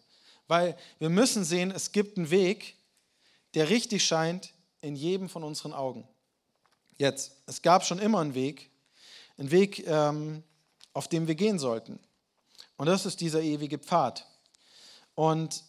[0.47, 2.75] Weil wir müssen sehen, es gibt einen Weg,
[3.53, 6.07] der richtig scheint, in jedem von unseren Augen.
[6.97, 8.69] Jetzt, es gab schon immer einen Weg,
[9.37, 10.43] einen Weg, ähm,
[10.93, 11.99] auf dem wir gehen sollten.
[12.77, 14.27] Und das ist dieser ewige Pfad.
[15.15, 15.63] Und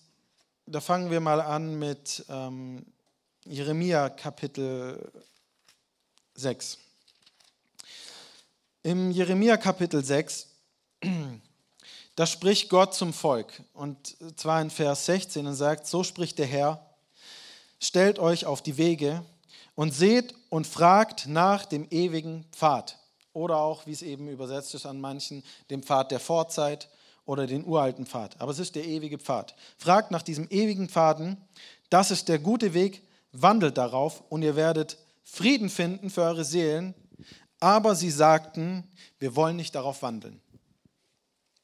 [0.66, 2.87] da fangen wir mal an mit ähm,
[3.44, 5.12] Jeremia Kapitel
[6.35, 6.79] 6.
[8.83, 10.48] Im Jeremia Kapitel 6,
[12.16, 13.62] da spricht Gott zum Volk.
[13.75, 16.91] Und zwar in Vers 16 und sagt, so spricht der Herr,
[17.82, 19.24] stellt euch auf die Wege
[19.74, 22.98] und seht und fragt nach dem ewigen Pfad.
[23.32, 26.88] Oder auch, wie es eben übersetzt ist an manchen, dem Pfad der Vorzeit
[27.24, 28.40] oder den uralten Pfad.
[28.40, 29.54] Aber es ist der ewige Pfad.
[29.78, 31.36] Fragt nach diesem ewigen Pfaden.
[31.90, 33.02] Das ist der gute Weg.
[33.32, 36.94] Wandelt darauf und ihr werdet Frieden finden für eure Seelen.
[37.58, 38.86] Aber sie sagten,
[39.18, 40.40] wir wollen nicht darauf wandeln.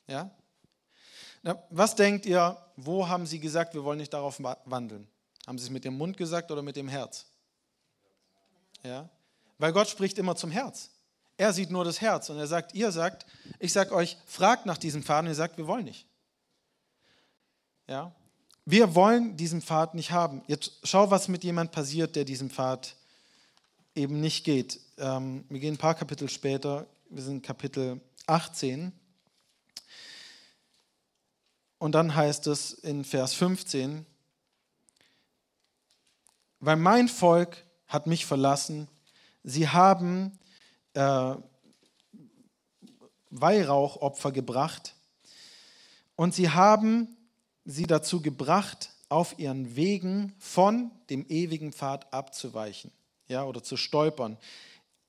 [0.07, 0.31] Ja?
[1.43, 5.07] Na, was denkt ihr, wo haben sie gesagt, wir wollen nicht darauf wandeln?
[5.49, 7.25] Haben sie es mit dem Mund gesagt oder mit dem Herz?
[8.83, 9.09] Ja?
[9.57, 10.91] Weil Gott spricht immer zum Herz.
[11.39, 13.25] Er sieht nur das Herz und er sagt, ihr sagt,
[13.59, 16.07] ich sage euch, fragt nach diesem Faden, ihr sagt, wir wollen nicht.
[17.87, 18.15] Ja?
[18.67, 20.43] Wir wollen diesen Pfad nicht haben.
[20.49, 22.95] Jetzt schau, was mit jemand passiert, der diesen Pfad
[23.95, 24.79] eben nicht geht.
[24.99, 28.93] Ähm, wir gehen ein paar Kapitel später, wir sind Kapitel 18.
[31.79, 34.05] Und dann heißt es in Vers 15,
[36.61, 38.89] weil mein Volk hat mich verlassen,
[39.43, 40.39] sie haben
[40.95, 41.35] äh,
[43.31, 44.95] Weihrauchopfer gebracht
[46.17, 47.17] und sie haben
[47.65, 52.93] sie dazu gebracht, auf ihren Wegen von dem ewigen Pfad abzuweichen
[53.27, 54.37] ja, oder zu stolpern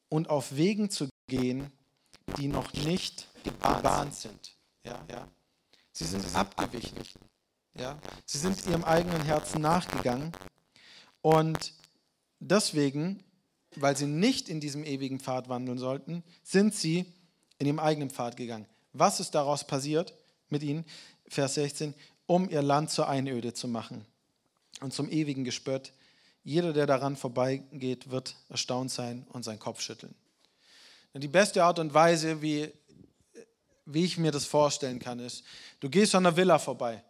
[0.08, 1.72] und auf Wegen zu gehen,
[2.38, 4.56] die noch nicht gebahnt sind.
[4.86, 5.28] Ja, ja.
[5.92, 6.98] Sie sind abgewichen.
[7.76, 7.98] Ja.
[8.26, 10.32] Sie sind ihrem eigenen Herzen nachgegangen
[11.22, 11.74] und
[12.40, 13.24] deswegen,
[13.76, 17.06] weil sie nicht in diesem ewigen Pfad wandeln sollten, sind sie
[17.58, 18.66] in ihrem eigenen Pfad gegangen.
[18.94, 20.14] Was ist daraus passiert
[20.50, 20.86] mit ihnen?
[21.28, 21.94] Vers 16,
[22.26, 24.06] um ihr Land zur Einöde zu machen
[24.82, 25.94] und zum ewigen Gespött.
[26.44, 30.16] Jeder, der daran vorbeigeht, wird erstaunt sein und seinen Kopf schütteln.
[31.14, 32.72] Die beste Art und Weise, wie,
[33.86, 35.44] wie ich mir das vorstellen kann, ist,
[35.80, 37.04] du gehst an einer Villa vorbei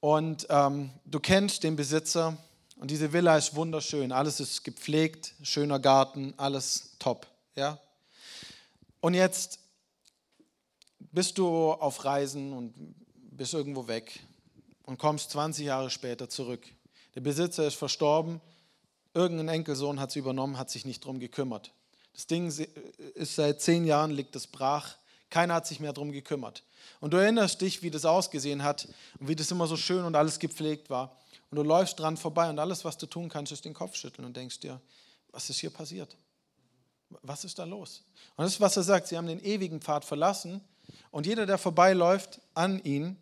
[0.00, 2.36] und ähm, du kennst den Besitzer
[2.80, 7.26] und diese Villa ist wunderschön, alles ist gepflegt, schöner Garten, alles top.
[7.54, 7.78] Ja?
[9.02, 9.58] Und jetzt
[10.98, 12.72] bist du auf Reisen und
[13.32, 14.20] bist irgendwo weg
[14.84, 16.66] und kommst 20 Jahre später zurück.
[17.14, 18.40] Der Besitzer ist verstorben,
[19.12, 21.74] irgendein Enkelsohn hat es übernommen, hat sich nicht darum gekümmert.
[22.14, 24.96] Das Ding ist seit zehn Jahren, liegt es brach,
[25.28, 26.64] keiner hat sich mehr darum gekümmert.
[27.00, 28.88] Und du erinnerst dich, wie das ausgesehen hat
[29.18, 31.18] und wie das immer so schön und alles gepflegt war.
[31.50, 34.24] Und du läufst dran vorbei und alles, was du tun kannst, ist den Kopf schütteln
[34.24, 34.80] und denkst dir,
[35.32, 36.16] was ist hier passiert?
[37.22, 38.04] Was ist da los?
[38.36, 39.08] Und das ist, was er sagt.
[39.08, 40.60] Sie haben den ewigen Pfad verlassen
[41.10, 43.16] und jeder, der vorbeiläuft an ihn,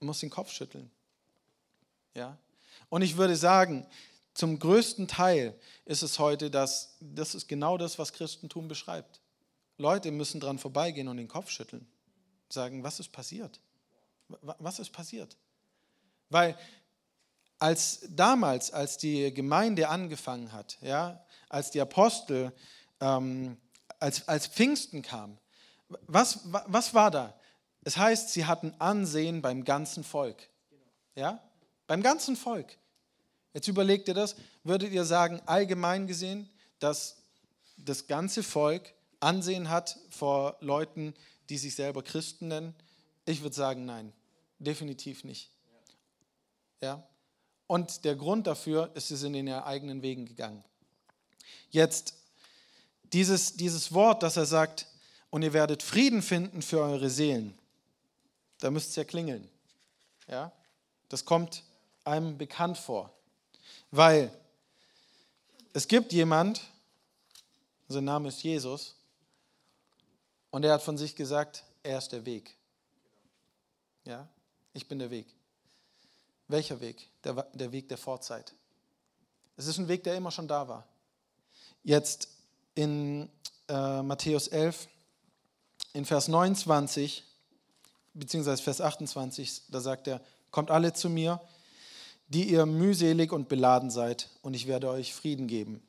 [0.00, 0.90] muss den Kopf schütteln.
[2.14, 2.36] Ja?
[2.88, 3.86] Und ich würde sagen,
[4.34, 9.20] zum größten Teil ist es heute, dass das ist genau das, was Christentum beschreibt.
[9.78, 11.86] Leute müssen dran vorbeigehen und den Kopf schütteln.
[12.48, 13.60] Sagen, was ist passiert?
[14.28, 15.36] Was ist passiert?
[16.28, 16.58] Weil
[17.62, 22.52] als damals, als die Gemeinde angefangen hat, ja, als die Apostel,
[23.00, 23.56] ähm,
[24.00, 25.38] als, als Pfingsten kam,
[26.08, 27.38] was, was war da?
[27.84, 30.48] Es heißt, sie hatten Ansehen beim ganzen Volk.
[31.14, 31.40] Ja?
[31.86, 32.78] Beim ganzen Volk.
[33.54, 37.18] Jetzt überlegt ihr das, würdet ihr sagen, allgemein gesehen, dass
[37.76, 41.14] das ganze Volk Ansehen hat vor Leuten,
[41.48, 42.74] die sich selber Christen nennen?
[43.24, 44.12] Ich würde sagen, nein,
[44.58, 45.52] definitiv nicht.
[46.80, 47.06] Ja?
[47.72, 50.62] Und der Grund dafür ist, sie sind in ihren eigenen Wegen gegangen.
[51.70, 52.12] Jetzt
[53.14, 54.86] dieses, dieses Wort, das er sagt,
[55.30, 57.58] und ihr werdet Frieden finden für eure Seelen,
[58.60, 59.48] da müsst ihr ja klingeln.
[60.28, 60.52] Ja?
[61.08, 61.64] Das kommt
[62.04, 63.10] einem bekannt vor.
[63.90, 64.30] Weil
[65.72, 66.60] es gibt jemand,
[67.88, 68.96] sein Name ist Jesus,
[70.50, 72.54] und er hat von sich gesagt, er ist der Weg.
[74.04, 74.28] Ja,
[74.74, 75.26] ich bin der Weg.
[76.52, 77.08] Welcher Weg?
[77.24, 78.54] Der, der Weg der Vorzeit.
[79.56, 80.86] Es ist ein Weg, der immer schon da war.
[81.82, 82.28] Jetzt
[82.74, 83.30] in
[83.68, 84.86] äh, Matthäus 11,
[85.94, 87.24] in Vers 29,
[88.12, 91.40] beziehungsweise Vers 28, da sagt er, kommt alle zu mir,
[92.28, 95.82] die ihr mühselig und beladen seid, und ich werde euch Frieden geben.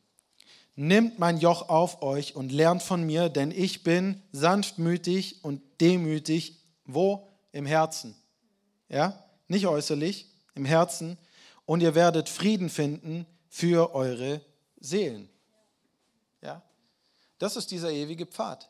[0.77, 6.57] Nimmt mein Joch auf euch und lernt von mir, denn ich bin sanftmütig und demütig,
[6.85, 7.27] wo?
[7.51, 8.15] Im Herzen.
[8.87, 9.23] Ja?
[9.49, 11.17] Nicht äußerlich, im Herzen
[11.65, 14.41] und ihr werdet Frieden finden für eure
[14.79, 15.29] Seelen.
[16.41, 16.61] Ja?
[17.39, 18.69] Das ist dieser ewige Pfad.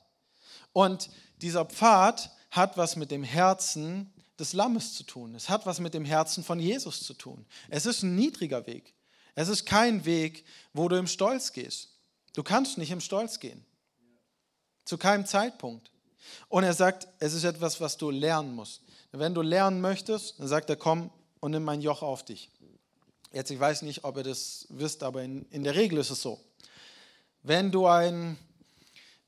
[0.72, 5.36] Und dieser Pfad hat was mit dem Herzen des Lammes zu tun.
[5.36, 7.46] Es hat was mit dem Herzen von Jesus zu tun.
[7.70, 8.94] Es ist ein niedriger Weg.
[9.36, 11.90] Es ist kein Weg, wo du im Stolz gehst.
[12.34, 13.64] Du kannst nicht im Stolz gehen.
[14.86, 15.92] Zu keinem Zeitpunkt.
[16.50, 18.82] Und er sagt, es ist etwas, was du lernen musst.
[19.12, 21.12] Wenn du lernen möchtest, dann sagt er, komm,
[21.44, 22.50] und nimm mein Joch auf dich.
[23.34, 26.22] Jetzt, ich weiß nicht, ob ihr das wisst, aber in, in der Regel ist es
[26.22, 26.40] so.
[27.42, 28.38] Wenn du ein,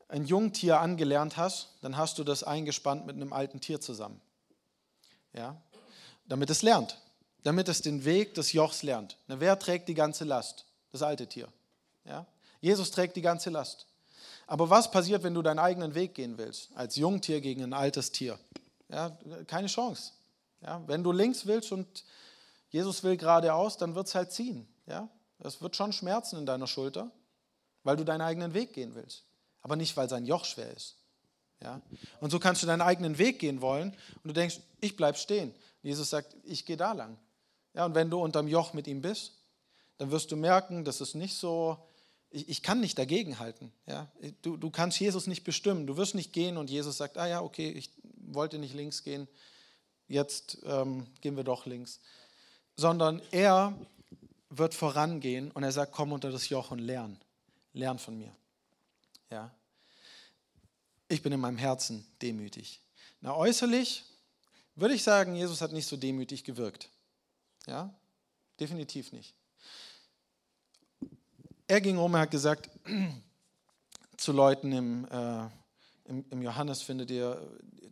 [0.08, 4.22] ein Jungtier angelernt hast, dann hast du das eingespannt mit einem alten Tier zusammen.
[5.34, 5.62] Ja?
[6.26, 7.02] Damit es lernt.
[7.44, 9.18] Damit es den Weg des Jochs lernt.
[9.28, 10.64] Na, wer trägt die ganze Last?
[10.94, 11.50] Das alte Tier.
[12.06, 12.26] Ja?
[12.62, 13.88] Jesus trägt die ganze Last.
[14.48, 16.70] Aber was passiert, wenn du deinen eigenen Weg gehen willst?
[16.76, 18.40] Als Jungtier gegen ein altes Tier?
[18.88, 20.14] Ja, keine Chance.
[20.62, 22.04] Ja, wenn du links willst und
[22.70, 24.68] Jesus will geradeaus, dann wird es halt ziehen.
[24.88, 25.10] Ja?
[25.40, 27.12] Es wird schon schmerzen in deiner Schulter,
[27.84, 29.24] weil du deinen eigenen Weg gehen willst.
[29.62, 30.98] Aber nicht, weil sein Joch schwer ist.
[31.62, 31.82] Ja?
[32.20, 33.92] Und so kannst du deinen eigenen Weg gehen wollen
[34.24, 35.54] und du denkst, ich bleibe stehen.
[35.82, 37.18] Jesus sagt, ich gehe da lang.
[37.74, 39.34] Ja, und wenn du unterm Joch mit ihm bist,
[39.98, 41.78] dann wirst du merken, das ist nicht so,
[42.30, 43.72] ich, ich kann nicht dagegenhalten.
[43.86, 44.12] Ja?
[44.42, 45.88] Du, du kannst Jesus nicht bestimmen.
[45.88, 49.28] Du wirst nicht gehen und Jesus sagt, ah ja, okay, ich wollte nicht links gehen,
[50.08, 52.00] jetzt ähm, gehen wir doch links.
[52.76, 53.78] Sondern er
[54.50, 57.20] wird vorangehen und er sagt, komm unter das Joch und lern.
[57.74, 58.36] Lern von mir.
[59.30, 59.52] Ja.
[61.08, 62.82] Ich bin in meinem Herzen demütig.
[63.22, 64.04] Na, äußerlich
[64.76, 66.90] würde ich sagen, Jesus hat nicht so demütig gewirkt.
[67.66, 67.94] Ja,
[68.60, 69.34] definitiv nicht.
[71.68, 72.70] Er ging um, er hat gesagt
[74.18, 75.48] zu Leuten im, äh,
[76.06, 77.42] im, im, Johannes findet ihr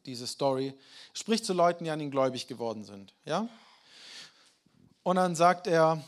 [0.05, 0.73] diese Story,
[1.13, 3.13] spricht zu Leuten, die an ihn gläubig geworden sind.
[3.25, 3.47] Ja?
[5.03, 6.03] Und dann sagt er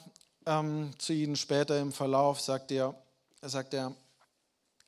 [0.46, 2.96] ähm, zu ihnen später im Verlauf, sagt er,
[3.42, 3.94] sagt er,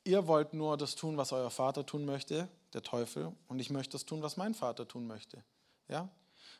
[0.04, 3.92] ihr wollt nur das tun, was euer Vater tun möchte, der Teufel, und ich möchte
[3.92, 5.42] das tun, was mein Vater tun möchte.
[5.88, 6.08] Ja?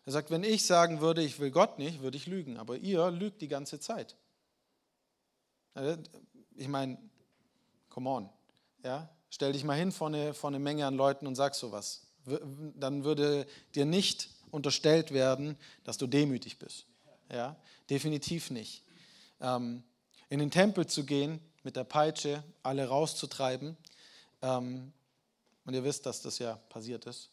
[0.05, 3.11] Er sagt, wenn ich sagen würde, ich will Gott nicht, würde ich lügen, aber ihr
[3.11, 4.17] lügt die ganze Zeit.
[6.57, 6.99] Ich meine,
[7.91, 8.31] come on.
[8.83, 9.09] Ja?
[9.31, 12.03] Stell dich mal hin vor eine, vor eine Menge an Leuten und sag sowas.
[12.75, 16.87] Dann würde dir nicht unterstellt werden, dass du demütig bist.
[17.31, 17.57] Ja?
[17.91, 18.83] Definitiv nicht.
[19.41, 19.83] Ähm,
[20.31, 23.77] in den Tempel zu gehen, mit der Peitsche alle rauszutreiben,
[24.43, 24.93] ähm,
[25.65, 27.31] und ihr wisst, dass das ja passiert ist,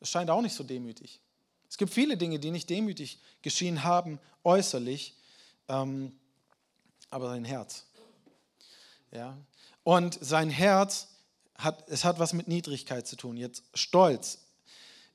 [0.00, 1.20] es scheint auch nicht so demütig.
[1.68, 5.14] Es gibt viele Dinge, die nicht demütig geschehen haben, äußerlich,
[5.68, 6.18] ähm,
[7.10, 7.86] aber sein Herz.
[9.10, 9.36] Ja?
[9.82, 11.08] Und sein Herz
[11.58, 13.36] hat, es hat was mit Niedrigkeit zu tun.
[13.36, 14.38] Jetzt Stolz.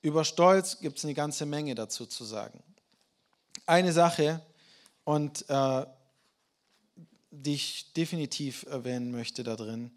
[0.02, 2.64] Über Stolz gibt es eine ganze Menge dazu zu sagen.
[3.66, 4.42] Eine Sache,
[5.04, 5.86] und äh,
[7.32, 9.92] die ich definitiv erwähnen möchte da drin,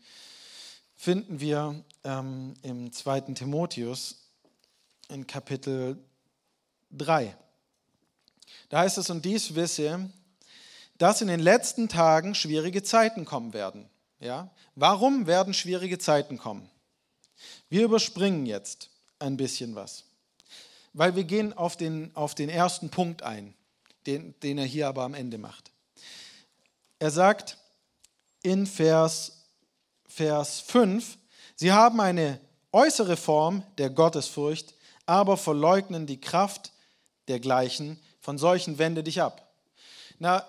[0.96, 3.20] finden wir ähm, im 2.
[3.34, 4.30] Timotheus
[5.08, 5.98] in Kapitel
[6.92, 7.36] 3.
[8.68, 10.10] Da heißt es, und dies wisse,
[10.98, 13.88] dass in den letzten Tagen schwierige Zeiten kommen werden.
[14.24, 14.50] Ja?
[14.74, 16.70] Warum werden schwierige Zeiten kommen?
[17.68, 20.04] Wir überspringen jetzt ein bisschen was,
[20.94, 23.54] weil wir gehen auf den, auf den ersten Punkt ein,
[24.06, 25.70] den, den er hier aber am Ende macht.
[26.98, 27.58] Er sagt
[28.42, 29.44] in Vers,
[30.06, 31.18] Vers 5,
[31.54, 32.40] sie haben eine
[32.72, 36.72] äußere Form der Gottesfurcht, aber verleugnen die Kraft
[37.28, 38.00] dergleichen.
[38.20, 39.52] Von solchen wende dich ab.
[40.18, 40.46] Na,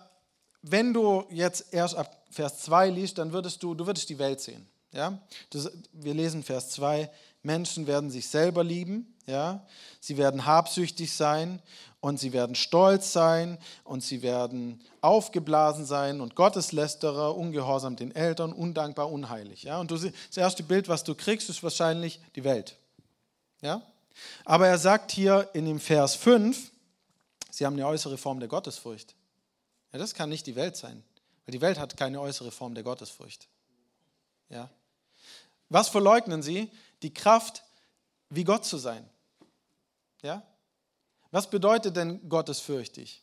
[0.62, 4.42] wenn du jetzt erst ab Vers 2 liest, dann würdest du, du würdest die Welt
[4.42, 4.68] sehen.
[4.92, 5.18] Ja?
[5.52, 7.10] Das, wir lesen Vers 2,
[7.44, 9.66] Menschen werden sich selber lieben, ja?
[10.02, 11.62] sie werden habsüchtig sein
[12.02, 18.52] und sie werden stolz sein und sie werden aufgeblasen sein und Gotteslästerer, ungehorsam den Eltern,
[18.52, 19.64] undankbar, unheilig.
[19.64, 19.80] Ja?
[19.80, 22.76] Und du, das erste Bild, was du kriegst, ist wahrscheinlich die Welt.
[23.62, 23.82] Ja?
[24.44, 26.70] Aber er sagt hier in dem Vers 5,
[27.50, 29.16] sie haben eine äußere Form der Gottesfurcht.
[29.94, 31.02] Ja, das kann nicht die Welt sein,
[31.46, 33.48] weil die Welt hat keine äußere Form der Gottesfurcht.
[34.50, 34.70] Ja?
[35.70, 36.72] Was verleugnen sie?
[37.02, 37.64] Die Kraft,
[38.30, 39.08] wie Gott zu sein.
[40.22, 40.44] Ja?
[41.32, 43.22] Was bedeutet denn gottesfürchtig?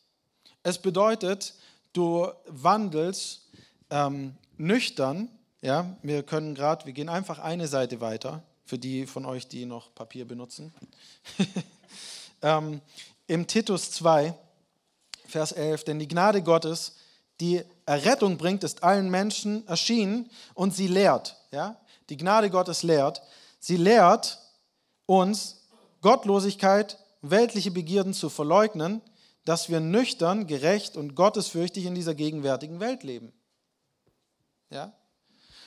[0.63, 1.55] Es bedeutet,
[1.93, 3.49] du wandelst
[3.91, 5.29] ähm, nüchtern.
[5.61, 9.65] Ja, wir können gerade, wir gehen einfach eine Seite weiter, für die von euch, die
[9.65, 10.75] noch Papier benutzen.
[12.43, 12.81] ähm,
[13.27, 14.35] Im Titus 2,
[15.27, 16.97] Vers 11, denn die Gnade Gottes,
[17.41, 21.37] die Errettung bringt, ist allen Menschen erschienen und sie lehrt.
[21.51, 21.81] Ja?
[22.09, 23.23] Die Gnade Gottes lehrt.
[23.59, 24.38] Sie lehrt
[25.07, 25.62] uns,
[26.01, 29.01] Gottlosigkeit, weltliche Begierden zu verleugnen,
[29.45, 33.33] dass wir nüchtern, gerecht und gottesfürchtig in dieser gegenwärtigen Welt leben.
[34.71, 34.92] Ja?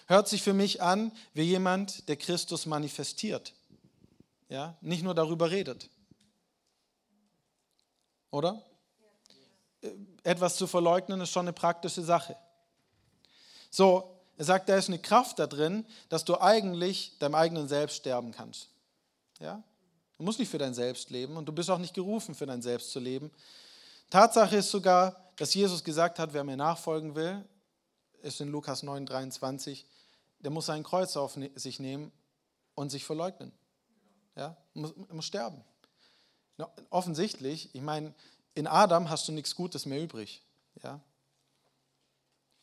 [0.08, 3.54] Hört sich für mich an wie jemand, der Christus manifestiert.
[4.50, 4.78] Ja?
[4.82, 5.90] Nicht nur darüber redet.
[8.32, 8.62] Oder?
[10.24, 12.36] Etwas zu verleugnen, ist schon eine praktische Sache.
[13.70, 17.98] So, er sagt, da ist eine Kraft da drin, dass du eigentlich deinem eigenen Selbst
[17.98, 18.70] sterben kannst.
[19.40, 19.64] Ja?
[20.18, 22.62] Du musst nicht für dein Selbst leben und du bist auch nicht gerufen, für dein
[22.62, 23.32] Selbst zu leben.
[24.10, 27.44] Tatsache ist sogar, dass Jesus gesagt hat, wer mir nachfolgen will,
[28.22, 29.86] ist in Lukas 9, 23,
[30.40, 32.12] der muss sein Kreuz auf sich nehmen
[32.76, 33.52] und sich verleugnen.
[34.36, 34.58] Ja?
[34.74, 35.64] Muss, er muss sterben.
[36.90, 38.14] Offensichtlich, ich meine,
[38.56, 40.42] in Adam hast du nichts Gutes mehr übrig.
[40.84, 41.00] Ja?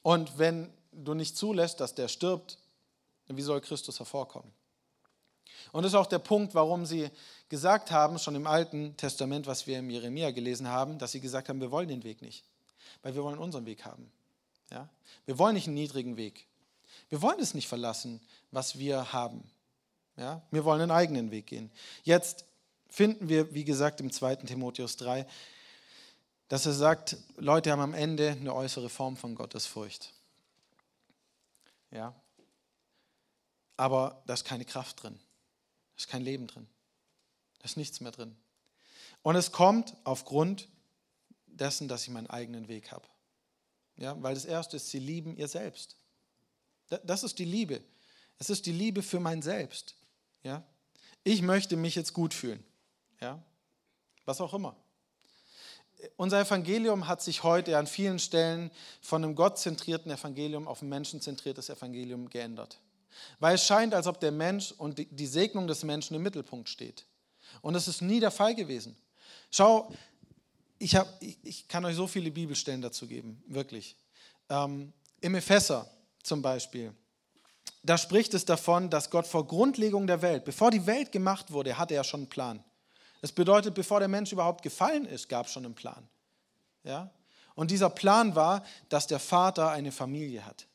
[0.03, 2.59] Und wenn du nicht zulässt, dass der stirbt,
[3.29, 4.51] wie soll Christus hervorkommen?
[5.71, 7.09] Und das ist auch der Punkt, warum sie
[7.49, 11.49] gesagt haben, schon im Alten Testament, was wir im Jeremia gelesen haben, dass sie gesagt
[11.49, 12.45] haben, wir wollen den Weg nicht,
[13.03, 14.11] weil wir wollen unseren Weg haben.
[14.71, 14.89] Ja?
[15.25, 16.47] Wir wollen nicht einen niedrigen Weg.
[17.09, 19.49] Wir wollen es nicht verlassen, was wir haben.
[20.17, 20.43] Ja?
[20.51, 21.71] Wir wollen einen eigenen Weg gehen.
[22.03, 22.45] Jetzt
[22.89, 24.37] finden wir, wie gesagt, im 2.
[24.37, 25.27] Timotheus 3,
[26.53, 30.13] dass er sagt, Leute haben am Ende eine äußere Form von Gottesfurcht.
[31.91, 32.15] Ja.
[33.79, 35.15] Aber da ist keine Kraft drin.
[35.15, 36.69] Da ist kein Leben drin.
[37.59, 38.37] Da ist nichts mehr drin.
[39.23, 40.69] Und es kommt aufgrund
[41.47, 43.09] dessen, dass ich meinen eigenen Weg habe.
[43.97, 45.97] Ja, weil das erste ist, sie lieben ihr selbst.
[47.03, 47.83] Das ist die Liebe.
[48.39, 49.97] Es ist die Liebe für mein Selbst.
[50.43, 50.63] Ja?
[51.25, 52.63] Ich möchte mich jetzt gut fühlen.
[53.23, 53.43] Ja?
[54.27, 54.77] Was auch immer.
[56.17, 61.71] Unser Evangelium hat sich heute an vielen Stellen von einem gottzentrierten Evangelium auf ein menschenzentriertes
[61.71, 62.81] Evangelium geändert.
[63.39, 67.07] Weil es scheint, als ob der Mensch und die Segnung des Menschen im Mittelpunkt steht.
[67.61, 68.97] Und das ist nie der Fall gewesen.
[69.51, 69.93] Schau,
[70.79, 73.97] ich, hab, ich kann euch so viele Bibelstellen dazu geben, wirklich.
[74.49, 75.89] Ähm, Im Epheser
[76.23, 76.93] zum Beispiel,
[77.85, 81.79] da spricht es davon, dass Gott vor Grundlegung der Welt, bevor die Welt gemacht wurde,
[81.79, 82.65] hatte er schon einen Plan.
[83.23, 86.07] Das bedeutet, bevor der Mensch überhaupt gefallen ist, gab es schon einen Plan.
[86.83, 87.11] Ja?
[87.55, 90.67] Und dieser Plan war, dass der Vater eine Familie hat.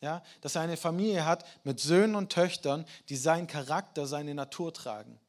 [0.00, 0.22] Ja?
[0.40, 5.20] Dass er eine Familie hat mit Söhnen und Töchtern, die seinen Charakter, seine Natur tragen.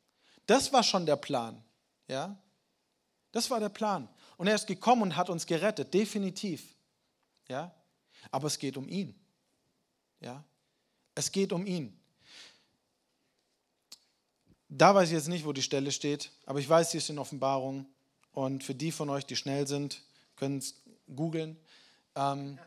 [0.48, 1.64] Das war schon der Plan.
[2.08, 2.36] Ja?
[3.32, 4.10] Das war der Plan.
[4.38, 6.76] Und er ist gekommen und hat uns gerettet, definitiv.
[7.48, 7.72] Ja?
[8.32, 9.14] Aber es geht um ihn.
[10.20, 10.44] Ja?
[11.14, 11.99] Es geht um ihn.
[14.70, 17.18] Da weiß ich jetzt nicht, wo die Stelle steht, aber ich weiß, sie ist in
[17.18, 17.88] Offenbarung.
[18.34, 20.04] Und für die von euch, die schnell sind,
[20.36, 20.76] können es
[21.14, 21.58] googeln.
[22.16, 22.60] Ähm,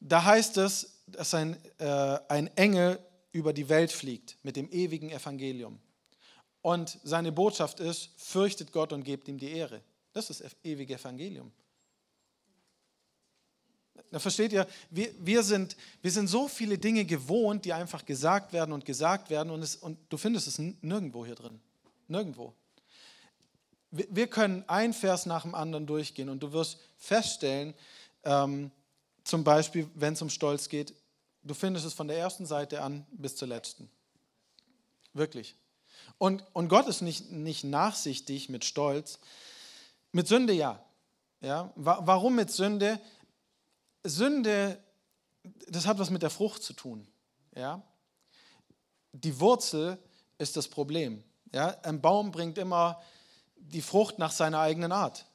[0.00, 2.98] da heißt es, dass ein, äh, ein Engel
[3.30, 5.78] über die Welt fliegt mit dem ewigen Evangelium.
[6.60, 9.80] Und seine Botschaft ist, fürchtet Gott und gebt ihm die Ehre.
[10.12, 11.52] Das ist das ewige Evangelium.
[14.12, 18.52] Da versteht ihr, wir, wir, sind, wir sind so viele Dinge gewohnt, die einfach gesagt
[18.52, 21.58] werden und gesagt werden und, es, und du findest es nirgendwo hier drin.
[22.08, 22.52] Nirgendwo.
[23.90, 27.72] Wir, wir können ein Vers nach dem anderen durchgehen und du wirst feststellen,
[28.24, 28.70] ähm,
[29.24, 30.94] zum Beispiel, wenn es um Stolz geht,
[31.42, 33.88] du findest es von der ersten Seite an bis zur letzten.
[35.14, 35.56] Wirklich.
[36.18, 39.20] Und, und Gott ist nicht, nicht nachsichtig mit Stolz.
[40.12, 40.84] Mit Sünde ja.
[41.40, 41.72] ja.
[41.76, 43.00] Warum mit Sünde?
[44.04, 44.82] Sünde,
[45.68, 47.06] das hat was mit der Frucht zu tun.
[47.54, 47.82] Ja?
[49.12, 49.98] Die Wurzel
[50.38, 51.22] ist das Problem.
[51.52, 51.76] Ja?
[51.82, 53.00] Ein Baum bringt immer
[53.56, 55.26] die Frucht nach seiner eigenen Art.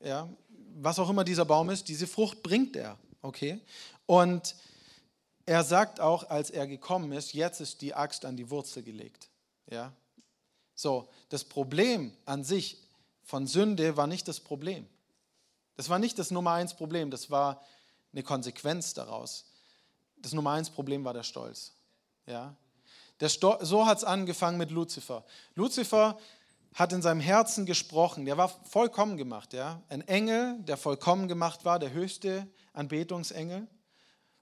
[0.00, 0.28] Ja?
[0.76, 2.98] Was auch immer dieser Baum ist, diese Frucht bringt er.
[3.22, 3.60] Okay?
[4.06, 4.54] Und
[5.46, 9.28] er sagt auch, als er gekommen ist, jetzt ist die Axt an die Wurzel gelegt.
[9.70, 9.92] Ja?
[10.74, 12.78] So, das Problem an sich
[13.22, 14.86] von Sünde war nicht das Problem.
[15.76, 17.62] Das war nicht das Nummer eins Problem, das war
[18.14, 19.44] eine Konsequenz daraus.
[20.16, 21.72] Das Nummer eins Problem war der Stolz.
[22.26, 22.56] Ja?
[23.20, 25.24] Der Sto so hat es angefangen mit Luzifer.
[25.54, 26.18] Luzifer
[26.74, 29.52] hat in seinem Herzen gesprochen, der war vollkommen gemacht.
[29.52, 29.82] Ja?
[29.88, 33.66] Ein Engel, der vollkommen gemacht war, der höchste Anbetungsengel.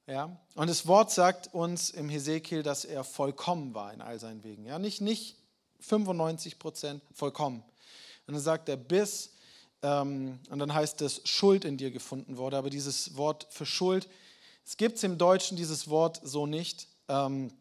[0.07, 0.37] Ja?
[0.55, 4.65] Und das Wort sagt uns im Hesekiel, dass er vollkommen war in all seinen Wegen.
[4.65, 4.79] Ja?
[4.79, 5.37] Nicht, nicht
[5.81, 7.63] 95 Prozent, vollkommen.
[8.27, 9.32] Und dann sagt er, bis
[9.83, 12.57] ähm, und dann heißt es, Schuld in dir gefunden wurde.
[12.57, 14.09] Aber dieses Wort für Schuld,
[14.65, 16.89] es gibt es im Deutschen dieses Wort so nicht.
[17.09, 17.53] Ähm,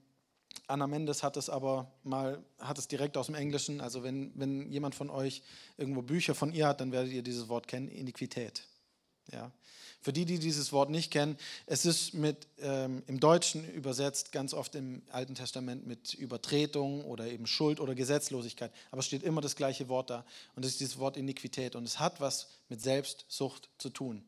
[0.67, 3.81] Anna Mendes hat es aber mal, hat es direkt aus dem Englischen.
[3.81, 5.41] Also wenn, wenn jemand von euch
[5.77, 8.63] irgendwo Bücher von ihr hat, dann werdet ihr dieses Wort kennen, Iniquität.
[9.31, 9.51] Ja.
[10.03, 14.53] Für die, die dieses Wort nicht kennen, es ist mit, ähm, im Deutschen übersetzt ganz
[14.53, 18.71] oft im Alten Testament mit Übertretung oder eben Schuld oder Gesetzlosigkeit.
[18.89, 20.25] Aber es steht immer das gleiche Wort da.
[20.55, 21.75] Und das ist dieses Wort Iniquität.
[21.75, 24.23] Und es hat was mit Selbstsucht zu tun.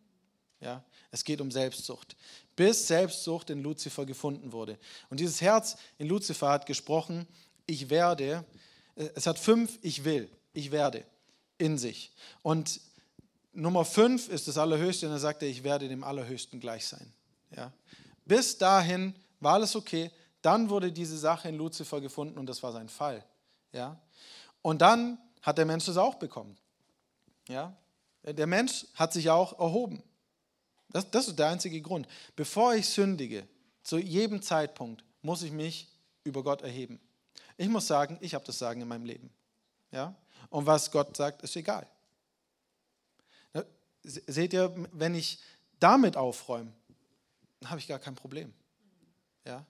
[0.62, 0.84] Ja?
[1.10, 2.16] Es geht um Selbstsucht.
[2.56, 4.78] Bis Selbstsucht in Luzifer gefunden wurde.
[5.10, 7.28] Und dieses Herz in Luzifer hat gesprochen,
[7.66, 8.46] ich werde,
[8.96, 11.04] äh, es hat fünf, ich will, ich werde
[11.58, 12.12] in sich.
[12.44, 12.80] Und
[13.54, 17.14] Nummer fünf ist das Allerhöchste und er sagte, ich werde dem Allerhöchsten gleich sein.
[17.56, 17.72] Ja.
[18.26, 20.12] Bis dahin war alles okay.
[20.42, 23.24] Dann wurde diese Sache in Luzifer gefunden und das war sein Fall.
[23.72, 24.00] Ja.
[24.62, 26.58] Und dann hat der Mensch das auch bekommen.
[27.48, 27.76] Ja.
[28.24, 30.02] Der Mensch hat sich auch erhoben.
[30.90, 32.08] Das, das ist der einzige Grund.
[32.36, 33.48] Bevor ich sündige,
[33.84, 35.90] zu jedem Zeitpunkt muss ich mich
[36.24, 37.00] über Gott erheben.
[37.58, 39.30] Ich muss sagen, ich habe das Sagen in meinem Leben.
[39.92, 40.16] Ja?
[40.50, 41.88] Und was Gott sagt, ist egal.
[44.04, 45.40] Seht ihr, wenn ich
[45.80, 46.72] damit aufräume,
[47.60, 48.54] dann habe ich gar kein Problem.
[49.46, 49.66] Ja?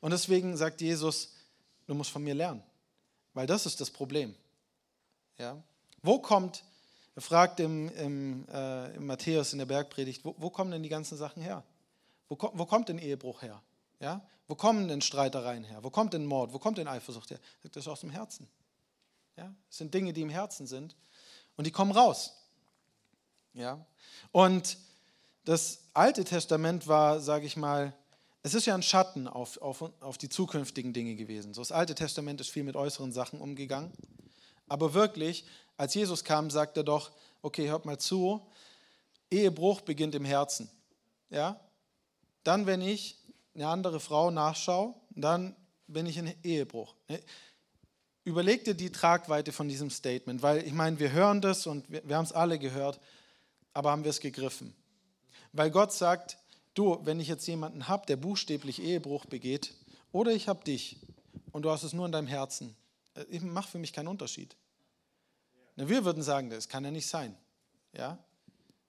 [0.00, 1.32] Und deswegen sagt Jesus,
[1.86, 2.62] du musst von mir lernen,
[3.32, 4.34] weil das ist das Problem.
[5.38, 5.62] Ja?
[6.02, 6.64] Wo kommt,
[7.14, 10.88] er fragt im, im, äh, im Matthäus in der Bergpredigt, wo, wo, kommen denn die
[10.88, 11.64] ganzen Sachen her?
[12.28, 13.62] Wo, wo kommt denn Ehebruch her?
[14.00, 14.24] Ja?
[14.46, 15.82] Wo kommen denn Streitereien her?
[15.82, 16.52] Wo kommt denn Mord?
[16.52, 17.40] Wo kommt denn Eifersucht her?
[17.62, 18.48] Das ist aus dem Herzen.
[19.36, 19.54] Ja?
[19.70, 20.94] Es sind Dinge, die im Herzen sind
[21.56, 22.43] und die kommen raus.
[23.54, 23.84] Ja?
[24.32, 24.76] Und
[25.44, 27.94] das Alte Testament war, sage ich mal,
[28.42, 31.54] es ist ja ein Schatten auf, auf, auf die zukünftigen Dinge gewesen.
[31.54, 33.90] So das Alte Testament ist viel mit äußeren Sachen umgegangen.
[34.68, 35.46] Aber wirklich,
[35.76, 38.46] als Jesus kam, sagt er doch, okay, hört mal zu,
[39.30, 40.70] Ehebruch beginnt im Herzen.
[41.30, 41.60] Ja?
[42.42, 43.18] Dann, wenn ich
[43.54, 46.94] eine andere Frau nachschaue, dann bin ich in Ehebruch.
[47.08, 47.20] Ne?
[48.24, 52.06] Überleg dir die Tragweite von diesem Statement, weil ich meine, wir hören das und wir,
[52.06, 53.00] wir haben es alle gehört,
[53.74, 54.74] aber haben wir es gegriffen?
[55.52, 56.38] Weil Gott sagt,
[56.74, 59.74] du, wenn ich jetzt jemanden habe, der buchstäblich Ehebruch begeht,
[60.12, 60.98] oder ich habe dich
[61.52, 62.74] und du hast es nur in deinem Herzen,
[63.14, 64.56] äh, macht für mich keinen Unterschied.
[65.76, 67.36] Na, wir würden sagen, das kann ja nicht sein.
[67.92, 68.18] Ja?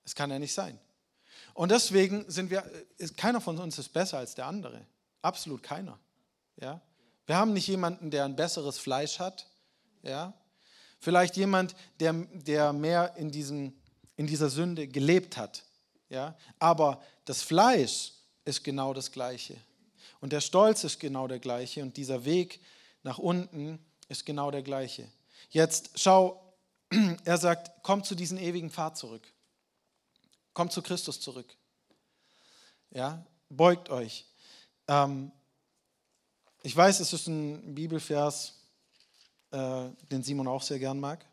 [0.03, 0.79] Es kann ja nicht sein.
[1.53, 2.63] Und deswegen sind wir,
[2.97, 4.85] äh, keiner von uns ist besser als der andere.
[5.21, 5.99] Absolut keiner.
[6.57, 6.81] Ja?
[7.25, 9.47] Wir haben nicht jemanden, der ein besseres Fleisch hat.
[10.03, 10.33] Ja?
[10.99, 13.79] Vielleicht jemand, der, der mehr in, diesen,
[14.17, 15.63] in dieser Sünde gelebt hat.
[16.09, 16.37] Ja?
[16.59, 18.13] Aber das Fleisch
[18.45, 19.57] ist genau das Gleiche.
[20.21, 21.81] Und der Stolz ist genau der gleiche.
[21.81, 22.59] Und dieser Weg
[23.03, 25.07] nach unten ist genau der gleiche.
[25.49, 26.53] Jetzt schau,
[27.25, 29.31] er sagt, komm zu diesem ewigen Pfad zurück.
[30.53, 31.55] Kommt zu Christus zurück.
[32.91, 34.25] Ja, beugt euch.
[34.87, 35.31] Ähm,
[36.63, 38.53] ich weiß, es ist ein Bibelvers,
[39.51, 41.25] äh, den Simon auch sehr gern mag.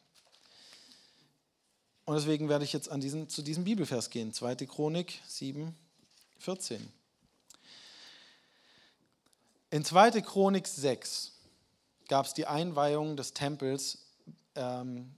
[2.04, 4.32] Und deswegen werde ich jetzt an diesen, zu diesem Bibelvers gehen.
[4.32, 4.56] 2.
[4.66, 5.74] Chronik 7,
[6.38, 6.92] 14.
[9.70, 10.20] In 2.
[10.22, 11.32] Chronik 6
[12.08, 13.98] gab es die Einweihung des Tempels.
[14.54, 15.14] Ähm,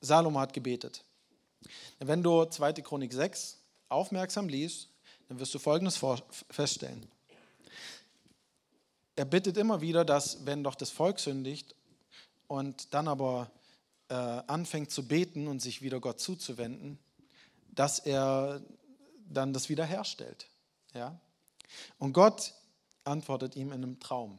[0.00, 1.02] Salomo hat gebetet.
[1.98, 2.74] Wenn du 2.
[2.74, 3.58] Chronik 6
[3.88, 4.88] aufmerksam liest,
[5.28, 5.98] dann wirst du Folgendes
[6.50, 7.06] feststellen.
[9.16, 11.74] Er bittet immer wieder, dass wenn doch das Volk sündigt
[12.46, 13.50] und dann aber
[14.08, 16.98] äh, anfängt zu beten und sich wieder Gott zuzuwenden,
[17.68, 18.62] dass er
[19.28, 20.46] dann das wiederherstellt.
[20.94, 21.18] Ja?
[21.98, 22.54] Und Gott
[23.04, 24.38] antwortet ihm in einem Traum.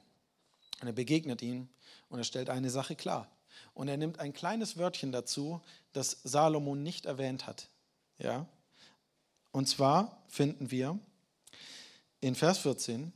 [0.82, 1.70] Und er begegnet ihm
[2.10, 3.30] und er stellt eine Sache klar.
[3.74, 5.62] Und er nimmt ein kleines Wörtchen dazu,
[5.94, 7.70] das Salomon nicht erwähnt hat.
[8.20, 8.46] Ja?
[9.52, 11.00] Und zwar finden wir
[12.20, 13.12] in Vers 14,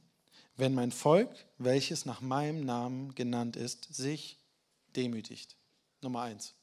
[0.57, 4.37] wenn mein Volk, welches nach meinem Namen genannt ist, sich
[4.95, 5.55] demütigt.
[6.01, 6.53] Nummer eins.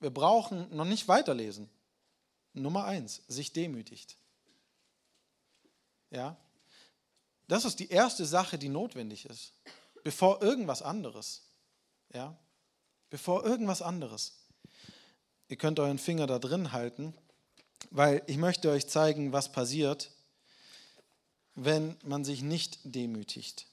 [0.00, 1.68] Wir brauchen noch nicht weiterlesen.
[2.52, 4.16] Nummer eins, sich demütigt.
[6.10, 6.36] Ja?
[7.48, 9.52] Das ist die erste Sache, die notwendig ist,
[10.02, 11.42] bevor irgendwas anderes.
[12.12, 12.36] Ja?
[13.10, 14.32] Bevor irgendwas anderes.
[15.48, 17.14] Ihr könnt euren Finger da drin halten,
[17.90, 20.10] weil ich möchte euch zeigen, was passiert,
[21.54, 23.66] wenn man sich nicht demütigt.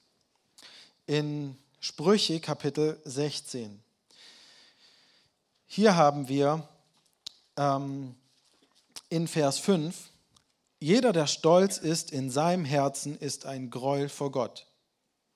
[1.06, 3.84] In Sprüche Kapitel 16.
[5.76, 6.70] Hier haben wir
[7.58, 8.14] ähm,
[9.10, 10.12] in Vers 5,
[10.80, 14.68] jeder, der stolz ist in seinem Herzen, ist ein Gräuel vor Gott.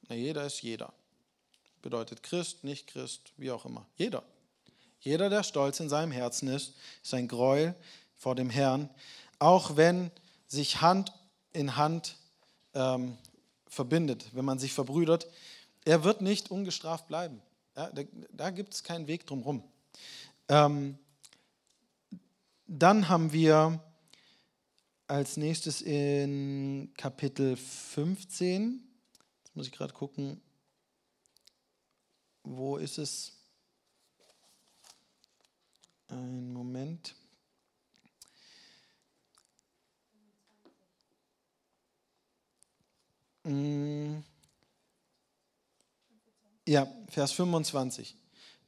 [0.07, 0.93] Na, jeder ist jeder.
[1.81, 3.87] Bedeutet Christ, nicht Christ, wie auch immer.
[3.95, 4.21] Jeder.
[4.99, 7.73] Jeder, der stolz in seinem Herzen ist, ist ein Gräuel
[8.15, 8.91] vor dem Herrn,
[9.39, 10.11] auch wenn
[10.45, 11.13] sich Hand
[11.51, 12.15] in Hand
[12.75, 13.17] ähm,
[13.65, 15.25] verbindet, wenn man sich verbrüdert.
[15.83, 17.41] Er wird nicht ungestraft bleiben.
[17.75, 19.63] Ja, da, da gibt es keinen Weg drumherum.
[20.49, 20.97] Ähm,
[22.67, 23.83] dann haben wir
[25.07, 28.81] als nächstes in Kapitel 15,
[29.43, 30.41] jetzt muss ich gerade gucken,
[32.43, 33.33] wo ist es?
[36.09, 37.15] Ein Moment.
[43.43, 44.19] Mm.
[46.65, 48.16] Ja, Vers 25.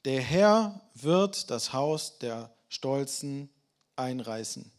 [0.06, 3.50] Der Herr wird das Haus der Stolzen
[3.96, 4.72] einreißen.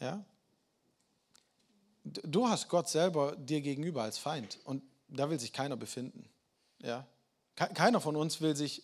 [0.00, 0.24] Ja?
[2.04, 6.28] Du hast Gott selber dir gegenüber als Feind und da will sich keiner befinden.
[6.80, 7.06] Ja?
[7.54, 8.82] Keiner von uns will sich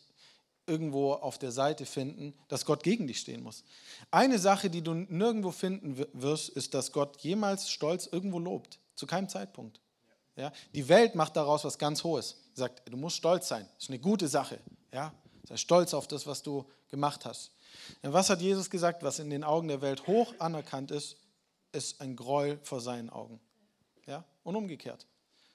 [0.67, 3.65] irgendwo auf der Seite finden, dass Gott gegen dich stehen muss.
[4.11, 8.79] Eine Sache, die du nirgendwo finden wirst, ist, dass Gott jemals Stolz irgendwo lobt.
[8.95, 9.81] Zu keinem Zeitpunkt.
[10.37, 10.53] Ja?
[10.75, 12.37] Die Welt macht daraus was ganz Hohes.
[12.55, 13.67] Sie sagt, du musst stolz sein.
[13.75, 14.61] Das ist eine gute Sache.
[14.93, 15.13] Ja?
[15.45, 17.53] Sei stolz auf das, was du gemacht hast.
[18.03, 19.03] Und was hat Jesus gesagt?
[19.03, 21.17] Was in den Augen der Welt hoch anerkannt ist,
[21.73, 23.41] ist ein Gräuel vor seinen Augen.
[24.07, 24.25] Ja?
[24.43, 25.07] Und umgekehrt.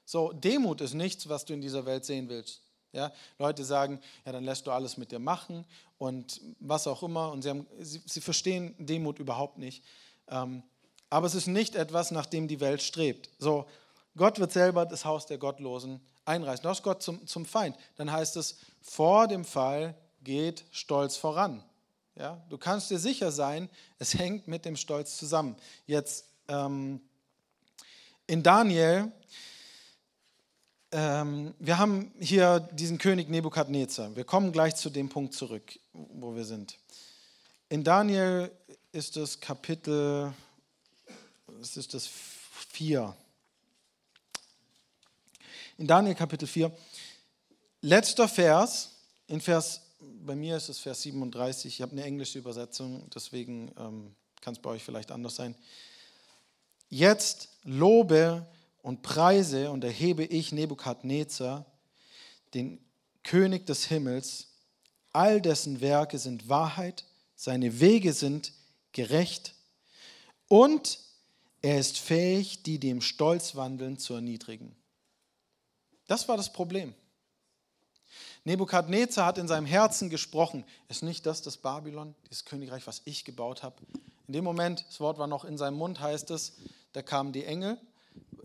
[0.06, 2.62] So, Demut ist nichts, was du in dieser Welt sehen willst.
[2.92, 3.12] Ja?
[3.40, 5.66] Leute sagen, ja, dann lässt du alles mit dir machen
[5.98, 7.32] und was auch immer.
[7.32, 9.84] Und sie, haben, sie, sie verstehen Demut überhaupt nicht.
[10.28, 10.64] Ähm,
[11.10, 13.30] aber es ist nicht etwas, nach dem die Welt strebt.
[13.38, 13.68] So,
[14.16, 16.64] Gott wird selber das Haus der Gottlosen einreißen.
[16.64, 17.76] Du hast Gott zum, zum Feind.
[17.96, 21.64] Dann heißt es, vor dem Fall geht Stolz voran.
[22.16, 23.70] Ja, du kannst dir sicher sein,
[24.00, 25.56] es hängt mit dem Stolz zusammen.
[25.86, 27.02] Jetzt ähm,
[28.28, 29.12] in Daniel,
[30.92, 34.16] ähm, wir haben hier diesen König Nebukadnezar.
[34.16, 36.78] Wir kommen gleich zu dem Punkt zurück, wo wir sind.
[37.70, 38.52] In Daniel
[38.92, 40.32] ist es Kapitel,
[41.60, 43.16] es ist das 4.
[45.78, 46.72] In Daniel Kapitel 4,
[47.82, 48.92] letzter Vers,
[49.26, 54.16] in Vers bei mir ist es Vers 37, ich habe eine englische Übersetzung, deswegen ähm,
[54.40, 55.56] kann es bei euch vielleicht anders sein.
[56.90, 58.46] Jetzt lobe
[58.84, 61.66] und preise und erhebe ich Nebukadnezar,
[62.54, 62.80] den
[63.24, 64.50] König des Himmels,
[65.12, 67.04] all dessen Werke sind Wahrheit,
[67.36, 68.54] seine Wege sind
[68.92, 69.56] gerecht
[70.48, 71.00] und
[71.64, 74.76] er ist fähig, die, die im Stolz wandeln, zu erniedrigen.
[76.08, 76.94] Das war das Problem.
[78.46, 83.24] Nebukadnezar hat in seinem Herzen gesprochen, ist nicht das das Babylon, dieses Königreich, was ich
[83.24, 83.78] gebaut habe?
[84.28, 86.54] In dem Moment, das Wort war noch in seinem Mund, heißt es,
[86.92, 87.78] da kamen die Engel,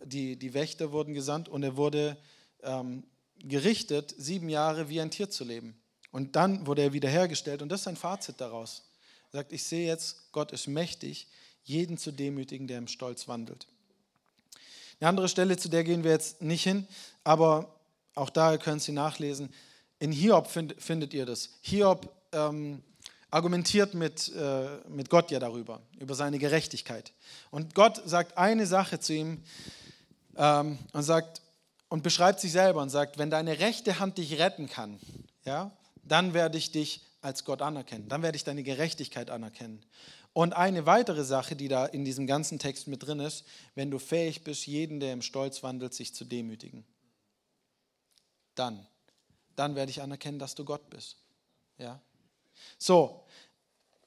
[0.04, 2.16] die, die Wächter wurden gesandt und er wurde
[2.62, 3.04] ähm,
[3.38, 5.80] gerichtet, sieben Jahre wie ein Tier zu leben.
[6.11, 8.84] Und dann wurde er wiederhergestellt und das ist sein Fazit daraus.
[9.32, 11.28] Er sagt, ich sehe jetzt, Gott ist mächtig,
[11.64, 13.66] jeden zu demütigen, der im Stolz wandelt.
[15.01, 16.86] Eine andere Stelle, zu der gehen wir jetzt nicht hin,
[17.24, 17.74] aber
[18.14, 19.53] auch da können Sie nachlesen.
[20.01, 21.51] In Hiob find, findet ihr das.
[21.61, 22.82] Hiob ähm,
[23.30, 27.12] argumentiert mit, äh, mit Gott ja darüber, über seine Gerechtigkeit.
[27.51, 29.42] Und Gott sagt eine Sache zu ihm
[30.36, 31.42] ähm, und sagt
[31.88, 34.99] und beschreibt sich selber und sagt, wenn deine rechte Hand dich retten kann,
[35.44, 35.70] ja,
[36.03, 38.09] dann werde ich dich als Gott anerkennen.
[38.09, 39.82] Dann werde ich deine Gerechtigkeit anerkennen.
[40.33, 43.99] Und eine weitere Sache, die da in diesem ganzen Text mit drin ist, wenn du
[43.99, 46.85] fähig bist, jeden, der im Stolz wandelt, sich zu demütigen.
[48.55, 48.87] Dann
[49.59, 51.16] dann werde ich anerkennen, dass du Gott bist.
[51.79, 52.01] Ja?
[52.79, 53.24] So,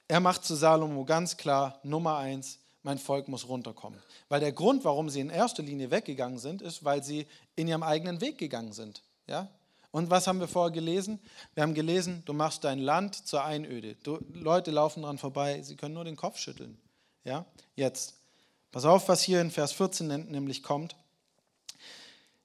[0.08, 4.00] er macht zu Salomo ganz klar, Nummer eins, mein Volk muss runterkommen.
[4.28, 7.82] Weil der Grund, warum sie in erster Linie weggegangen sind, ist, weil sie in ihrem
[7.82, 9.02] eigenen Weg gegangen sind.
[9.26, 9.48] Ja?
[9.92, 11.20] Und was haben wir vorher gelesen?
[11.54, 13.94] Wir haben gelesen, du machst dein Land zur Einöde.
[14.02, 16.78] Du, Leute laufen dran vorbei, sie können nur den Kopf schütteln.
[17.24, 17.44] Ja?
[17.76, 18.14] Jetzt,
[18.72, 20.96] pass auf, was hier in Vers 14 nämlich kommt.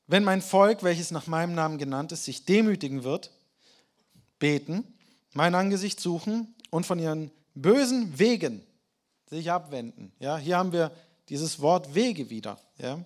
[0.08, 3.32] Wenn mein Volk, welches nach meinem Namen genannt ist, sich demütigen wird,
[4.40, 4.84] beten,
[5.34, 8.62] mein Angesicht suchen und von ihren bösen Wegen
[9.30, 10.12] sich abwenden.
[10.20, 10.92] Ja, hier haben wir
[11.30, 12.60] dieses Wort Wege wieder.
[12.78, 13.00] Ja.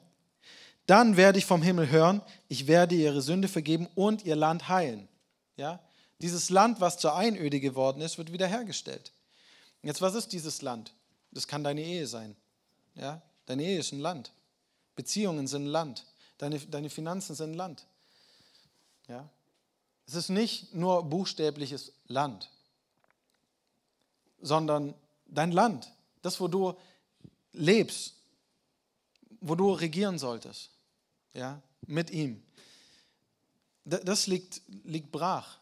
[0.92, 5.08] Dann werde ich vom Himmel hören, ich werde ihre Sünde vergeben und ihr Land heilen.
[5.56, 5.80] Ja.
[6.20, 9.14] Dieses Land, was zur Einöde geworden ist, wird wiederhergestellt.
[9.84, 10.94] Jetzt, was ist dieses Land?
[11.32, 12.36] Das kann deine Ehe sein.
[12.96, 13.22] Ja.
[13.46, 14.34] Deine Ehe ist ein Land.
[14.98, 16.06] Beziehungen sind ein Land.
[16.38, 17.86] Deine, deine Finanzen sind Land.
[19.08, 19.30] Ja?
[20.08, 22.50] Es ist nicht nur buchstäbliches Land,
[24.42, 24.94] sondern
[25.26, 25.90] dein Land,
[26.22, 26.74] das, wo du
[27.54, 28.16] lebst,
[29.40, 30.70] wo du regieren solltest,
[31.34, 32.42] ja, mit ihm.
[33.86, 35.60] Das liegt, liegt brach.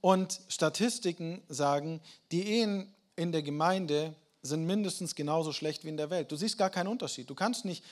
[0.00, 2.00] Und Statistiken sagen,
[2.32, 6.30] die Ehen in der Gemeinde sind mindestens genauso schlecht wie in der Welt.
[6.30, 7.28] Du siehst gar keinen Unterschied.
[7.28, 7.84] Du kannst nicht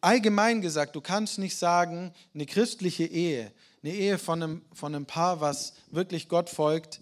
[0.00, 5.06] allgemein gesagt, du kannst nicht sagen, eine christliche Ehe, eine Ehe von einem, von einem
[5.06, 7.00] Paar, was wirklich Gott folgt,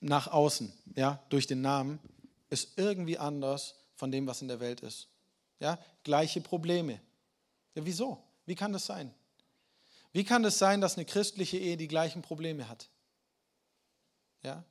[0.00, 1.98] nach außen, ja, durch den Namen,
[2.48, 5.08] ist irgendwie anders von dem, was in der Welt ist.
[5.58, 7.00] Ja, gleiche Probleme.
[7.74, 8.22] Ja, wieso?
[8.46, 9.12] Wie kann das sein?
[10.12, 12.88] Wie kann das sein, dass eine christliche Ehe die gleichen Probleme hat?
[14.42, 14.64] Ja?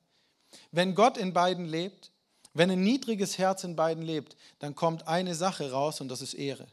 [0.71, 2.11] Wenn Gott in beiden lebt,
[2.53, 6.34] wenn ein niedriges Herz in beiden lebt, dann kommt eine Sache raus und das ist
[6.34, 6.67] Ehre.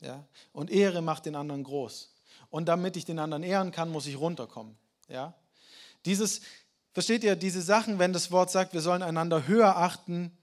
[0.00, 0.24] Ja?
[0.52, 2.14] Und Ehre macht den anderen groß.
[2.50, 4.76] Und damit ich den anderen ehren kann, muss ich runterkommen.
[5.08, 5.34] Ja?
[6.04, 6.42] Dieses,
[6.92, 10.36] versteht ihr, diese Sachen, wenn das Wort sagt, wir sollen einander höher achten,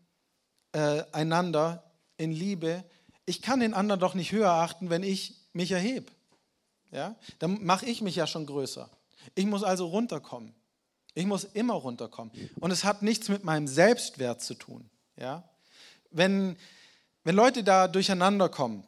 [0.71, 1.83] äh, einander
[2.17, 2.83] in Liebe,
[3.25, 6.11] ich kann den anderen doch nicht höher achten, wenn ich mich erhebe.
[6.91, 7.15] Ja?
[7.39, 8.89] Dann mache ich mich ja schon größer.
[9.35, 10.53] Ich muss also runterkommen.
[11.13, 12.31] Ich muss immer runterkommen.
[12.59, 14.89] Und es hat nichts mit meinem Selbstwert zu tun.
[15.17, 15.43] Ja?
[16.11, 16.57] Wenn,
[17.23, 18.83] wenn Leute da durcheinander kommen,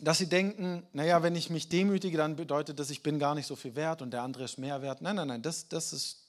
[0.00, 3.46] dass sie denken, naja, wenn ich mich demütige, dann bedeutet das, ich bin gar nicht
[3.46, 5.00] so viel wert und der andere ist mehr wert.
[5.02, 6.28] Nein, nein, nein, das, das, ist,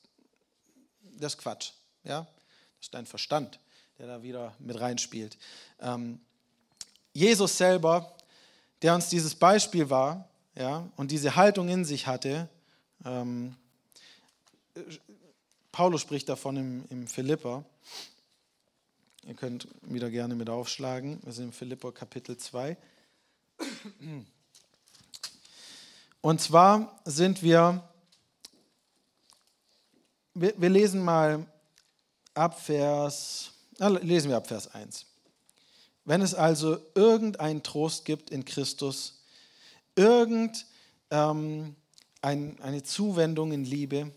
[1.01, 1.71] das Quatsch.
[2.03, 2.21] Ja?
[2.21, 3.59] Das ist dein Verstand,
[3.97, 5.37] der da wieder mit reinspielt.
[5.79, 6.19] Ähm,
[7.13, 8.14] Jesus selber,
[8.81, 12.49] der uns dieses Beispiel war ja, und diese Haltung in sich hatte,
[13.03, 13.55] ähm,
[15.71, 17.65] Paulus spricht davon im, im Philipper.
[19.27, 21.19] Ihr könnt wieder gerne mit aufschlagen.
[21.23, 22.77] Wir sind im Philipper Kapitel 2.
[26.21, 27.83] Und zwar sind wir,
[30.33, 31.45] wir, wir lesen mal
[32.33, 35.05] ab Vers, na, lesen wir ab Vers 1.
[36.05, 39.23] Wenn es also irgendeinen Trost gibt in Christus,
[39.95, 40.63] irgendeine
[41.11, 41.75] ähm,
[42.83, 44.11] Zuwendung in Liebe,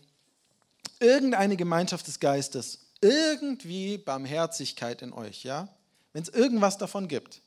[1.00, 5.68] irgendeine Gemeinschaft des Geistes, irgendwie Barmherzigkeit in euch, ja?
[6.12, 7.40] Wenn es irgendwas davon gibt,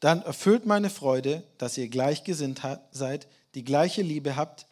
[0.00, 4.66] dann erfüllt meine Freude, dass ihr gleichgesinnt seid, die gleiche Liebe habt,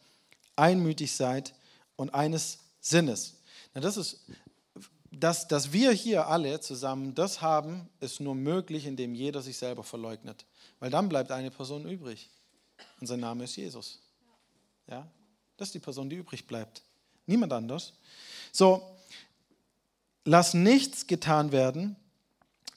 [0.56, 1.54] einmütig seid
[1.96, 3.36] und eines Sinnes.
[3.74, 4.20] Na, das ist
[5.10, 9.82] dass, dass wir hier alle zusammen das haben, ist nur möglich, indem jeder sich selber
[9.82, 10.46] verleugnet.
[10.78, 12.30] Weil dann bleibt eine Person übrig.
[13.00, 13.98] Und sein Name ist Jesus.
[14.86, 15.06] Ja?
[15.56, 16.82] Das ist die Person, die übrig bleibt.
[17.26, 17.92] Niemand anders.
[18.52, 18.96] So,
[20.24, 21.96] lass nichts getan werden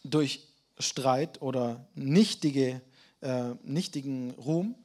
[0.04, 0.48] durch
[0.80, 2.82] Streit oder nichtige,
[3.22, 4.76] äh, nichtigen Ruhm.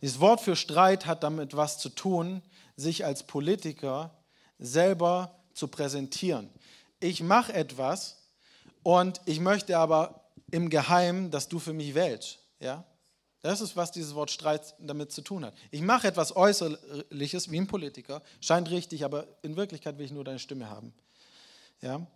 [0.00, 2.42] Dieses Wort für Streit hat damit was zu tun,
[2.76, 4.16] sich als Politiker
[4.58, 6.48] selber zu präsentieren
[7.02, 8.16] ich mache etwas
[8.82, 12.38] und ich möchte aber im Geheimen, dass du für mich wählst.
[12.60, 12.84] Ja?
[13.40, 15.54] Das ist, was dieses Wort Streit damit zu tun hat.
[15.70, 20.24] Ich mache etwas Äußerliches wie ein Politiker, scheint richtig, aber in Wirklichkeit will ich nur
[20.24, 20.92] deine Stimme haben.
[21.80, 22.06] Ja?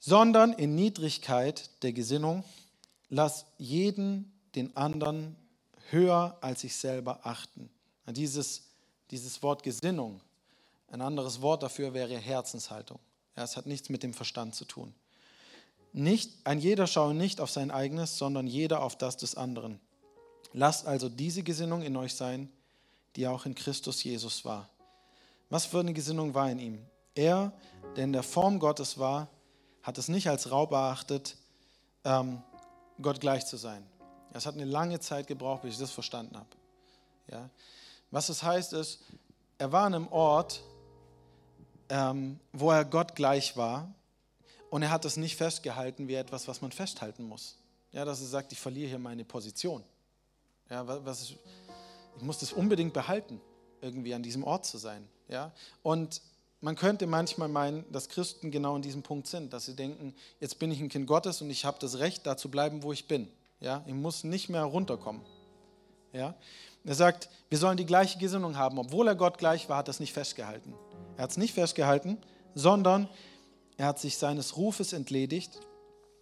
[0.00, 2.44] Sondern in Niedrigkeit der Gesinnung,
[3.08, 5.36] lass jeden den anderen
[5.90, 7.70] höher als sich selber achten.
[8.06, 8.64] Dieses,
[9.10, 10.20] dieses Wort Gesinnung,
[10.88, 12.98] ein anderes Wort dafür wäre Herzenshaltung.
[13.36, 14.94] Ja, es hat nichts mit dem Verstand zu tun.
[15.92, 19.80] Nicht, ein jeder schaue nicht auf sein eigenes, sondern jeder auf das des anderen.
[20.52, 22.50] Lasst also diese Gesinnung in euch sein,
[23.16, 24.68] die auch in Christus Jesus war.
[25.50, 26.86] Was für eine Gesinnung war in ihm?
[27.14, 27.52] Er,
[27.96, 29.28] der in der Form Gottes war,
[29.82, 31.36] hat es nicht als Raub erachtet,
[32.04, 32.42] ähm,
[33.00, 33.84] Gott gleich zu sein.
[34.32, 36.48] Es hat eine lange Zeit gebraucht, bis ich das verstanden habe.
[37.30, 37.50] Ja?
[38.10, 39.00] Was es heißt ist,
[39.58, 40.62] er war an einem Ort,
[41.88, 43.92] ähm, wo er Gott gleich war.
[44.70, 47.56] Und er hat das nicht festgehalten wie etwas, was man festhalten muss.
[47.92, 49.84] Ja, dass er sagt, ich verliere hier meine Position.
[50.68, 51.34] Ja, was,
[52.16, 53.40] ich muss das unbedingt behalten,
[53.80, 55.06] irgendwie an diesem Ort zu sein.
[55.28, 55.52] Ja?
[55.82, 56.20] Und
[56.60, 60.58] man könnte manchmal meinen, dass Christen genau an diesem Punkt sind, dass sie denken, jetzt
[60.58, 63.06] bin ich ein Kind Gottes und ich habe das Recht, da zu bleiben, wo ich
[63.06, 63.28] bin.
[63.60, 63.84] Ja?
[63.86, 65.22] Ich muss nicht mehr runterkommen.
[66.14, 66.34] Ja?
[66.84, 68.78] Er sagt, wir sollen die gleiche Gesinnung haben.
[68.78, 70.74] Obwohl er Gott gleich war, hat er es nicht festgehalten.
[71.16, 72.18] Er hat es nicht festgehalten,
[72.54, 73.08] sondern
[73.76, 75.60] er hat sich seines Rufes entledigt,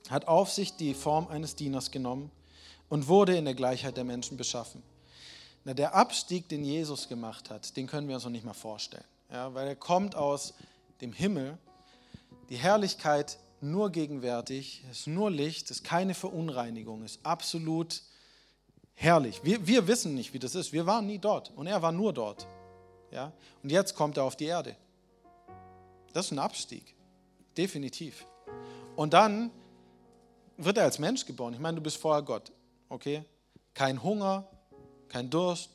[0.08, 2.30] hat auf sich die Form eines Dieners genommen
[2.88, 4.82] und wurde in der Gleichheit der Menschen beschaffen.
[5.64, 9.04] Na, der Abstieg, den Jesus gemacht hat, den können wir uns noch nicht mal vorstellen,
[9.30, 10.54] ja, weil er kommt aus
[11.00, 11.56] dem Himmel,
[12.48, 18.02] die Herrlichkeit nur gegenwärtig, ist nur Licht, ist keine Verunreinigung, ist absolut
[18.94, 19.42] herrlich.
[19.44, 20.72] Wir, wir wissen nicht, wie das ist.
[20.72, 22.46] Wir waren nie dort und er war nur dort.
[23.10, 23.32] Ja?
[23.62, 24.76] Und jetzt kommt er auf die Erde.
[26.12, 26.94] Das ist ein Abstieg,
[27.56, 28.26] definitiv.
[28.96, 29.50] Und dann
[30.56, 31.54] wird er als Mensch geboren.
[31.54, 32.52] Ich meine, du bist vorher Gott,
[32.88, 33.24] okay?
[33.74, 34.46] Kein Hunger,
[35.08, 35.70] kein Durst,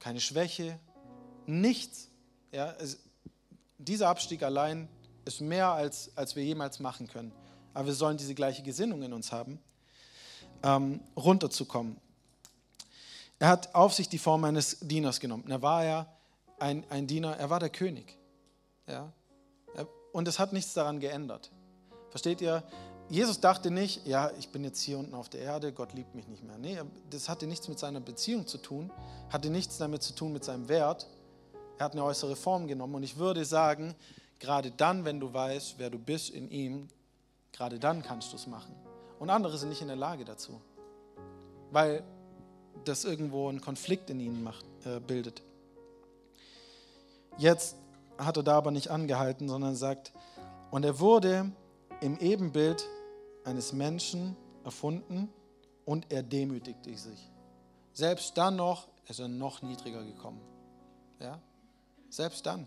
[0.00, 0.78] keine Schwäche,
[1.46, 2.10] nichts.
[2.52, 2.98] Ja, es,
[3.78, 4.88] dieser Abstieg allein
[5.24, 7.32] ist mehr, als, als wir jemals machen können.
[7.72, 9.58] Aber wir sollen diese gleiche Gesinnung in uns haben,
[10.62, 11.96] ähm, runterzukommen.
[13.38, 15.44] Er hat auf sich die Form eines Dieners genommen.
[15.48, 16.06] Da war er
[16.58, 18.16] ein, ein Diener, er war der König.
[18.86, 19.12] Ja?
[20.12, 21.50] Und es hat nichts daran geändert.
[22.10, 22.62] Versteht ihr?
[23.08, 26.26] Jesus dachte nicht, ja, ich bin jetzt hier unten auf der Erde, Gott liebt mich
[26.28, 26.56] nicht mehr.
[26.56, 26.80] Nee,
[27.10, 28.90] das hatte nichts mit seiner Beziehung zu tun,
[29.28, 31.06] hatte nichts damit zu tun mit seinem Wert.
[31.76, 32.94] Er hat eine äußere Form genommen.
[32.94, 33.94] Und ich würde sagen,
[34.38, 36.88] gerade dann, wenn du weißt, wer du bist in ihm,
[37.52, 38.74] gerade dann kannst du es machen.
[39.18, 40.60] Und andere sind nicht in der Lage dazu,
[41.72, 42.04] weil
[42.84, 45.42] das irgendwo einen Konflikt in ihnen macht, äh, bildet.
[47.38, 47.76] Jetzt
[48.18, 50.12] hat er da aber nicht angehalten, sondern sagt,
[50.70, 51.50] und er wurde
[52.00, 52.88] im Ebenbild
[53.44, 55.28] eines Menschen erfunden
[55.84, 57.30] und er demütigte sich.
[57.92, 60.40] Selbst dann noch ist er noch niedriger gekommen.
[61.20, 61.40] Ja?
[62.08, 62.66] Selbst dann.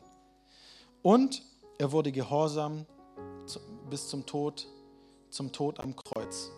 [1.02, 1.42] Und
[1.78, 2.86] er wurde gehorsam
[3.90, 4.68] bis zum Tod,
[5.30, 6.52] zum Tod am Kreuz.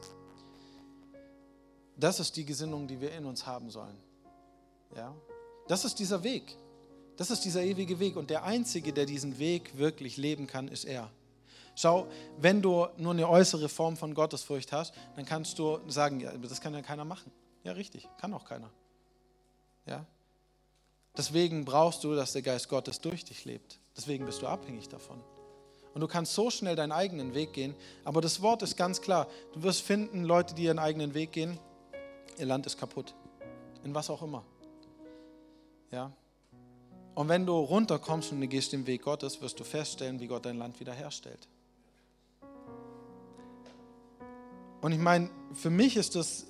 [2.00, 3.98] Das ist die Gesinnung, die wir in uns haben sollen.
[4.96, 5.14] Ja?
[5.68, 6.56] Das ist dieser Weg.
[7.18, 10.86] Das ist dieser ewige Weg und der Einzige, der diesen Weg wirklich leben kann, ist
[10.86, 11.12] er.
[11.76, 16.32] Schau, wenn du nur eine äußere Form von Gottesfurcht hast, dann kannst du sagen, ja,
[16.38, 17.32] das kann ja keiner machen.
[17.64, 18.70] Ja, richtig, kann auch keiner.
[19.86, 20.06] Ja?
[21.18, 23.80] Deswegen brauchst du, dass der Geist Gottes durch dich lebt.
[23.98, 25.22] Deswegen bist du abhängig davon.
[25.94, 27.76] Und du kannst so schnell deinen eigenen Weg gehen,
[28.06, 29.28] aber das Wort ist ganz klar.
[29.54, 31.60] Du wirst finden, Leute, die ihren eigenen Weg gehen,
[32.40, 33.14] ihr Land ist kaputt.
[33.84, 34.44] In was auch immer.
[35.92, 36.12] Ja?
[37.16, 40.46] Und wenn du runterkommst und du gehst den Weg Gottes, wirst du feststellen, wie Gott
[40.46, 41.48] dein Land wiederherstellt.
[44.82, 46.46] Und ich meine, für mich ist das,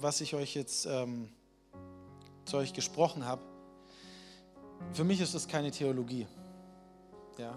[0.00, 1.28] was ich euch jetzt ähm,
[2.44, 3.42] zu euch gesprochen habe,
[4.92, 6.26] für mich ist das keine Theologie.
[7.38, 7.56] Ja.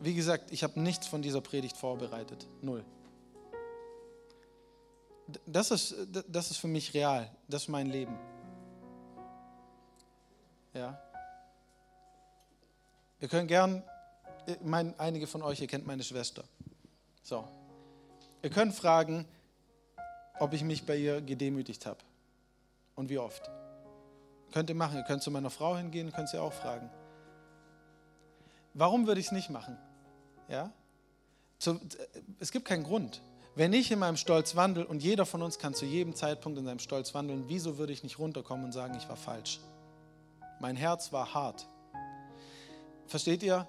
[0.00, 2.46] Wie gesagt, ich habe nichts von dieser Predigt vorbereitet.
[2.60, 2.84] Null.
[5.46, 5.94] Das ist,
[6.28, 7.30] das ist für mich real.
[7.48, 8.18] Das ist mein Leben.
[10.72, 10.98] Ja.
[13.20, 13.82] Ihr könnt gern,
[14.46, 16.44] ich meine, einige von euch, ihr kennt meine Schwester.
[17.22, 17.46] So.
[18.42, 19.26] Ihr könnt fragen,
[20.38, 21.98] ob ich mich bei ihr gedemütigt habe.
[22.94, 23.50] Und wie oft.
[24.52, 24.96] Könnt ihr machen.
[24.96, 26.90] Ihr könnt zu meiner Frau hingehen, könnt sie auch fragen.
[28.74, 29.76] Warum würde ich es nicht machen?
[30.48, 30.72] Ja?
[32.38, 33.20] es gibt keinen Grund.
[33.58, 36.64] Wenn ich in meinem Stolz wandle und jeder von uns kann zu jedem Zeitpunkt in
[36.64, 39.58] seinem Stolz wandeln, wieso würde ich nicht runterkommen und sagen, ich war falsch?
[40.60, 41.66] Mein Herz war hart.
[43.08, 43.66] Versteht ihr?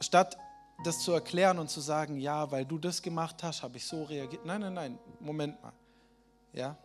[0.00, 0.38] Statt
[0.84, 4.04] das zu erklären und zu sagen, ja, weil du das gemacht hast, habe ich so
[4.04, 4.46] reagiert.
[4.46, 5.74] Nein, nein, nein, Moment mal.
[6.54, 6.78] Ja?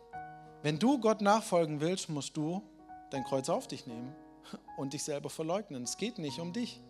[0.62, 2.62] Wenn du Gott nachfolgen willst, musst du
[3.12, 4.14] dein Kreuz auf dich nehmen
[4.76, 5.84] und dich selber verleugnen.
[5.84, 6.82] Es geht nicht um dich.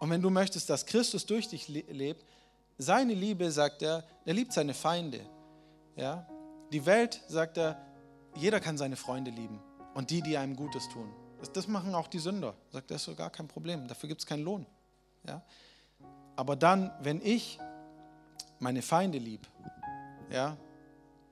[0.00, 2.24] Und wenn du möchtest, dass Christus durch dich lebt,
[2.78, 5.20] seine Liebe, sagt er, er liebt seine Feinde.
[5.96, 6.26] Ja?
[6.72, 7.76] Die Welt, sagt er,
[8.36, 9.60] jeder kann seine Freunde lieben
[9.94, 11.12] und die, die einem Gutes tun.
[11.40, 12.54] Das, das machen auch die Sünder.
[12.70, 14.66] Sagt er, ist so gar kein Problem, dafür gibt es keinen Lohn.
[15.26, 15.42] Ja?
[16.36, 17.58] Aber dann, wenn ich
[18.60, 19.46] meine Feinde lieb,
[20.30, 20.56] ja,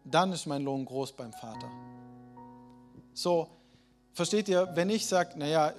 [0.05, 1.71] dann ist mein Lohn groß beim Vater.
[3.13, 3.49] So,
[4.13, 5.73] versteht ihr, wenn ich sage, naja,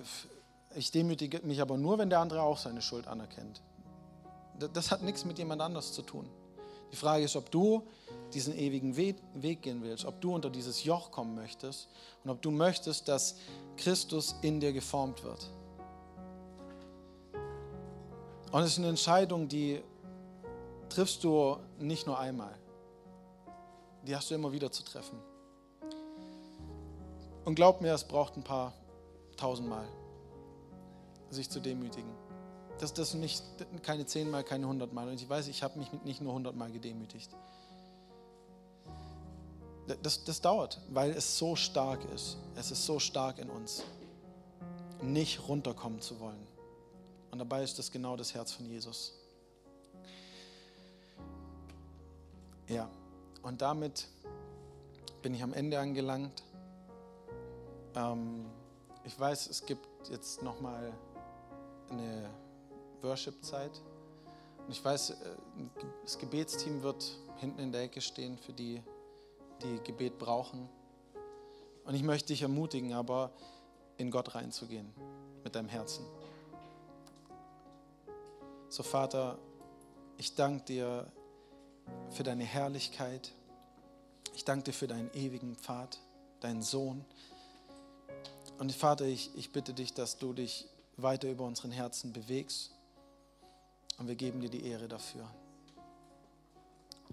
[0.76, 3.62] ich demütige mich aber nur, wenn der andere auch seine Schuld anerkennt.
[4.60, 6.28] Das hat nichts mit jemand anders zu tun.
[6.92, 7.84] Die Frage ist, ob du
[8.34, 11.90] diesen ewigen Weg, gehen willst, ob du unter dieses Joch kommen möchtest
[12.24, 13.36] und ob du möchtest, dass
[13.76, 15.50] Christus in dir geformt wird.
[18.52, 19.82] Und es ist eine Entscheidung, die
[20.90, 22.56] triffst du nicht nur einmal.
[24.04, 25.20] Die hast du immer wieder zu treffen.
[27.44, 28.74] Und glaub mir, es braucht ein paar
[29.36, 29.88] tausendmal,
[31.30, 32.27] sich zu demütigen.
[32.80, 33.44] Das, das nicht
[33.82, 35.08] keine zehnmal, keine hundertmal.
[35.08, 37.32] Und ich weiß, ich habe mich nicht nur hundertmal gedemütigt.
[40.04, 42.38] Das, das dauert, weil es so stark ist.
[42.56, 43.84] Es ist so stark in uns,
[45.02, 46.46] nicht runterkommen zu wollen.
[47.32, 49.14] Und dabei ist das genau das Herz von Jesus.
[52.68, 52.90] Ja,
[53.44, 54.08] und damit
[55.22, 56.44] bin ich am Ende angelangt.
[57.96, 58.46] Ähm,
[59.06, 60.92] ich weiß, es gibt jetzt nochmal
[61.90, 62.30] eine
[63.02, 63.82] Worship-Zeit.
[64.66, 65.16] Und ich weiß, äh,
[66.04, 68.82] das Gebetsteam wird hinten in der Ecke stehen für die,
[69.64, 70.68] die Gebet brauchen.
[71.86, 73.32] Und ich möchte dich ermutigen, aber
[73.98, 74.92] in Gott reinzugehen
[75.44, 76.06] mit deinem Herzen.
[78.70, 79.38] So Vater,
[80.18, 81.12] ich danke dir
[82.12, 83.32] für deine Herrlichkeit.
[84.36, 86.00] Ich danke dir für deinen ewigen Pfad,
[86.42, 87.06] deinen Sohn.
[88.60, 90.68] Und Vater, ich, ich bitte dich, dass du dich
[90.98, 92.77] weiter über unseren Herzen bewegst.
[93.98, 95.28] Und wir geben dir die Ehre dafür.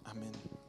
[0.05, 0.64] Amen.